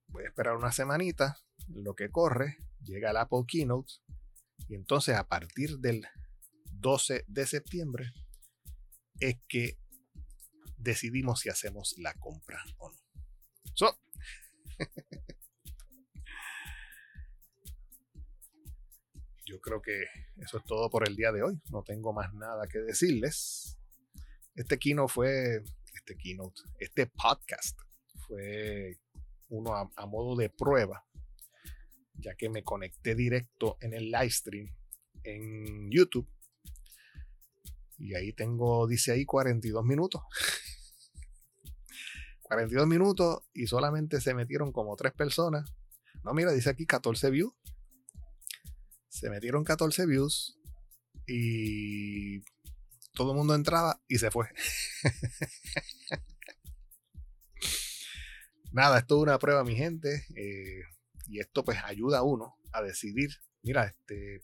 voy 0.08 0.26
a 0.26 0.28
esperar 0.28 0.58
una 0.58 0.74
semanita, 0.74 1.38
lo 1.68 1.96
que 1.96 2.12
corre, 2.12 2.58
llega 2.82 3.12
el 3.12 3.18
Apple 3.18 3.46
Keynote 3.48 3.94
y 4.68 4.76
entonces 4.76 5.16
a 5.16 5.28
partir 5.28 5.78
del 5.78 6.06
12 6.80 7.26
de 7.28 7.46
septiembre 7.46 8.12
es 9.20 9.38
que 9.48 9.78
decidimos 10.78 11.42
si 11.42 11.50
hacemos 11.50 11.96
la 11.98 12.14
compra 12.14 12.64
o 12.78 12.90
no. 12.90 12.98
Yo 19.46 19.60
creo 19.62 19.82
que 19.82 20.04
eso 20.38 20.60
es 20.60 20.64
todo 20.66 20.90
por 20.90 21.08
el 21.08 21.16
día 21.16 21.32
de 21.32 21.42
hoy. 21.42 21.60
No 21.72 21.82
tengo 21.84 22.14
más 22.14 22.34
nada 22.34 22.68
que 22.68 22.80
decirles. 22.80 23.78
Este 24.56 24.78
keynote 24.78 25.12
fue, 25.12 25.64
este 25.94 26.16
keynote, 26.18 26.62
este 26.80 27.08
podcast 27.08 27.80
fue 28.28 29.00
uno 29.48 29.74
a, 29.74 30.06
modo 30.06 30.36
de 30.36 30.50
prueba, 30.50 31.04
ya 32.14 32.36
que 32.36 32.50
me 32.50 32.64
conecté 32.64 33.16
directo 33.16 33.78
en 33.82 33.94
el 33.94 34.12
live 34.12 34.30
stream 34.30 34.68
en 35.24 35.90
YouTube. 35.90 36.30
Y 38.00 38.16
ahí 38.16 38.34
tengo, 38.34 38.88
dice 38.88 39.12
ahí 39.12 39.26
42 39.26 39.84
minutos. 39.84 40.22
42 42.42 42.88
minutos 42.88 43.44
y 43.54 43.68
solamente 43.68 44.22
se 44.22 44.34
metieron 44.34 44.72
como 44.72 44.96
tres 44.96 45.14
personas. 45.14 45.70
No, 46.24 46.34
mira, 46.34 46.52
dice 46.52 46.70
aquí 46.70 46.86
14 46.86 47.30
views 47.30 47.54
se 49.10 49.30
metieron 49.30 49.64
14 49.64 50.06
views 50.06 50.58
y 51.28 52.42
todo 53.14 53.32
el 53.32 53.38
mundo 53.38 53.54
entraba 53.54 54.02
y 54.08 54.18
se 54.18 54.32
fue. 54.32 54.48
Nada, 58.72 59.00
esto 59.00 59.18
es 59.18 59.24
una 59.24 59.40
prueba, 59.40 59.64
mi 59.64 59.76
gente. 59.76 60.26
Eh, 60.36 60.84
y 61.28 61.40
esto 61.40 61.66
pues 61.66 61.80
ayuda 61.84 62.20
a 62.20 62.24
uno 62.24 62.58
a 62.72 62.82
decidir, 62.82 63.30
mira, 63.64 63.86
este, 63.86 64.42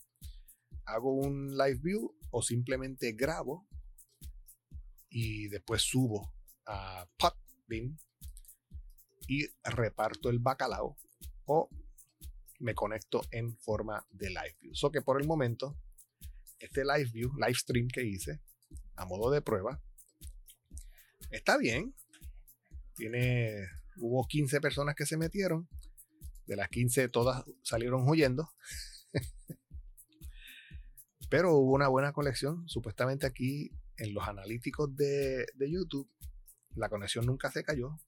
hago 0.84 1.14
un 1.14 1.56
live 1.56 1.80
view 1.82 2.14
o 2.36 2.42
simplemente 2.42 3.12
grabo 3.12 3.66
y 5.08 5.48
después 5.48 5.80
subo 5.80 6.34
a 6.66 7.08
Podbean 7.16 7.98
y 9.26 9.46
reparto 9.64 10.28
el 10.28 10.38
bacalao 10.38 10.98
o 11.46 11.70
me 12.58 12.74
conecto 12.74 13.22
en 13.30 13.56
forma 13.56 14.06
de 14.10 14.28
live 14.28 14.56
view. 14.60 14.74
So 14.74 14.90
que 14.90 15.00
por 15.00 15.18
el 15.18 15.26
momento, 15.26 15.78
este 16.58 16.84
live 16.84 17.10
view, 17.10 17.32
live 17.36 17.54
stream 17.54 17.88
que 17.88 18.04
hice 18.04 18.42
a 18.96 19.06
modo 19.06 19.30
de 19.30 19.40
prueba, 19.40 19.80
está 21.30 21.56
bien. 21.56 21.94
Tiene, 22.96 23.66
hubo 23.96 24.26
15 24.26 24.60
personas 24.60 24.94
que 24.94 25.06
se 25.06 25.16
metieron. 25.16 25.70
De 26.44 26.54
las 26.54 26.68
15 26.68 27.08
todas 27.08 27.44
salieron 27.62 28.06
huyendo. 28.06 28.50
Pero 31.28 31.54
hubo 31.54 31.74
una 31.74 31.88
buena 31.88 32.12
conexión. 32.12 32.68
Supuestamente 32.68 33.26
aquí 33.26 33.70
en 33.96 34.14
los 34.14 34.26
analíticos 34.26 34.94
de, 34.96 35.46
de 35.54 35.70
YouTube, 35.70 36.08
la 36.74 36.88
conexión 36.88 37.26
nunca 37.26 37.50
se 37.50 37.64
cayó. 37.64 37.98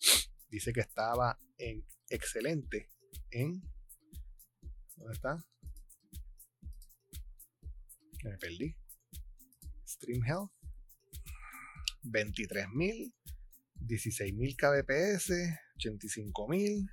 Dice 0.48 0.72
que 0.72 0.80
estaba 0.80 1.38
en 1.58 1.84
excelente 2.08 2.88
en. 3.30 3.62
¿Dónde 4.96 5.12
está? 5.14 5.44
Me 8.24 8.36
perdí. 8.38 8.76
Stream 9.86 10.24
Health. 10.24 10.50
23.000, 12.04 13.12
16.000 13.80 14.56
kbps, 14.56 15.30
85.000, 15.78 16.90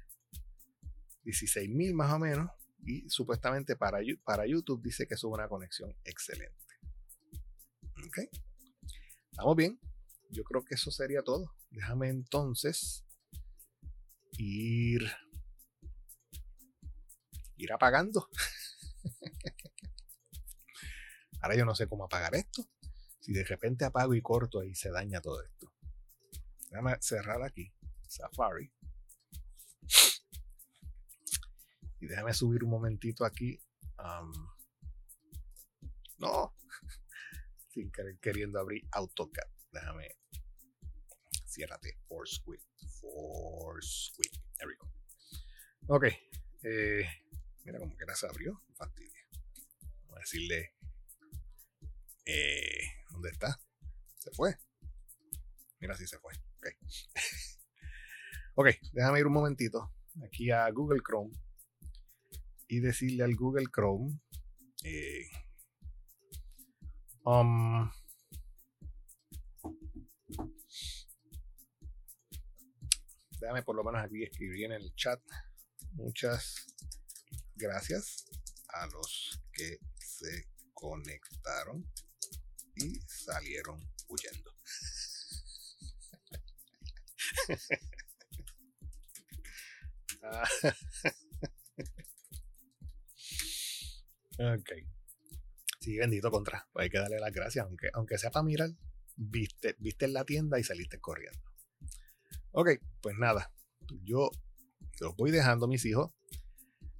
16.000 1.23 1.93
más 1.93 2.13
o 2.13 2.19
menos. 2.19 2.51
Y 2.85 3.09
supuestamente 3.09 3.75
para, 3.75 3.99
para 4.23 4.45
YouTube 4.45 4.83
dice 4.83 5.07
que 5.07 5.15
es 5.15 5.23
una 5.23 5.49
conexión 5.49 5.97
excelente. 6.03 6.63
Ok. 8.05 8.19
Estamos 9.31 9.55
bien. 9.55 9.79
Yo 10.29 10.43
creo 10.43 10.63
que 10.63 10.75
eso 10.75 10.91
sería 10.91 11.23
todo. 11.23 11.55
Déjame 11.71 12.09
entonces 12.09 13.03
ir 14.37 15.11
ir 17.57 17.73
apagando. 17.73 18.29
Ahora 21.41 21.55
yo 21.55 21.65
no 21.65 21.75
sé 21.75 21.87
cómo 21.87 22.05
apagar 22.05 22.35
esto. 22.35 22.69
Si 23.19 23.33
de 23.33 23.43
repente 23.43 23.85
apago 23.85 24.13
y 24.13 24.21
corto 24.21 24.59
ahí 24.59 24.75
se 24.75 24.91
daña 24.91 25.21
todo 25.21 25.43
esto. 25.43 25.73
Déjame 26.69 26.97
cerrar 27.01 27.41
aquí. 27.41 27.73
Safari. 28.07 28.71
Déjame 32.07 32.33
subir 32.33 32.63
un 32.63 32.69
momentito 32.69 33.25
aquí. 33.25 33.59
no. 36.17 36.55
Sin 37.69 37.91
querer 37.91 38.17
queriendo 38.19 38.59
abrir 38.59 38.87
AutoCAD. 38.91 39.47
Déjame. 39.71 40.17
Ciérrate. 41.45 41.97
Force 42.07 42.41
Quick. 42.43 42.61
There 44.57 44.67
we 44.67 44.75
go. 44.77 44.87
Ok. 45.87 46.05
Eh, 46.63 47.05
mira 47.63 47.79
como 47.79 47.95
que 47.97 48.05
se 48.15 48.27
abrió. 48.27 48.61
Fastidio. 48.75 49.21
Vamos 50.03 50.17
a 50.17 50.19
decirle. 50.19 50.75
Eh, 52.25 53.03
¿Dónde 53.11 53.29
está? 53.29 53.59
Se 54.17 54.31
fue. 54.31 54.57
Mira 55.79 55.95
si 55.95 56.07
se 56.07 56.17
fue. 56.19 56.33
Ok. 56.57 56.67
ok, 58.55 58.67
déjame 58.93 59.19
ir 59.19 59.27
un 59.27 59.33
momentito 59.33 59.93
aquí 60.23 60.49
a 60.49 60.69
Google 60.71 61.01
Chrome 61.05 61.31
y 62.67 62.80
decirle 62.80 63.23
al 63.23 63.36
Google 63.36 63.67
Chrome 63.73 64.19
eh, 64.84 65.30
um, 67.23 67.89
déjame 73.39 73.63
por 73.63 73.75
lo 73.75 73.84
menos 73.84 74.04
aquí 74.04 74.23
escribir 74.23 74.65
en 74.65 74.71
el 74.73 74.93
chat 74.95 75.21
muchas 75.93 76.65
gracias 77.56 78.25
a 78.67 78.88
los 78.88 79.41
que 79.54 79.80
se 79.97 80.47
conectaron 80.73 81.89
y 82.75 82.99
salieron 83.08 83.80
huyendo. 84.08 84.51
ok. 94.39 94.71
Sí, 95.79 95.97
bendito 95.97 96.31
contra. 96.31 96.67
Pues 96.73 96.83
hay 96.83 96.89
que 96.89 96.97
darle 96.97 97.19
las 97.19 97.31
gracias, 97.31 97.65
aunque, 97.65 97.89
aunque 97.93 98.17
sea 98.17 98.31
para 98.31 98.43
mirar, 98.43 98.69
viste, 99.15 99.75
viste 99.79 100.05
en 100.05 100.13
la 100.13 100.25
tienda 100.25 100.59
y 100.59 100.63
saliste 100.63 100.99
corriendo. 100.99 101.39
Ok, 102.51 102.69
pues 103.01 103.15
nada. 103.17 103.51
Yo 104.03 104.29
los 104.99 105.15
voy 105.15 105.31
dejando, 105.31 105.67
mis 105.67 105.85
hijos. 105.85 106.11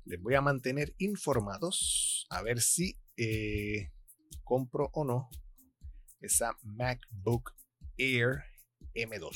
Les 0.04 0.22
voy 0.22 0.36
a 0.36 0.42
mantener 0.42 0.94
informados 0.98 2.28
a 2.30 2.42
ver 2.44 2.62
si 2.62 3.00
eh, 3.18 3.92
compro 4.44 4.90
o 4.94 5.04
no 5.04 5.30
esa 6.22 6.58
MacBook 6.62 7.56
Air 7.98 8.44
M2. 8.94 9.36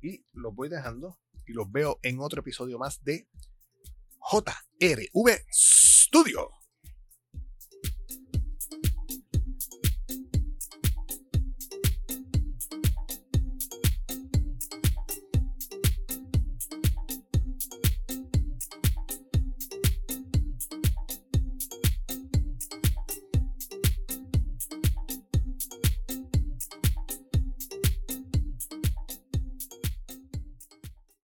Y 0.00 0.24
los 0.32 0.54
voy 0.54 0.68
dejando 0.68 1.18
y 1.46 1.52
los 1.52 1.70
veo 1.70 1.98
en 2.02 2.20
otro 2.20 2.40
episodio 2.40 2.78
más 2.78 3.02
de 3.04 3.28
JRV 4.30 5.44
Studio. 6.08 6.57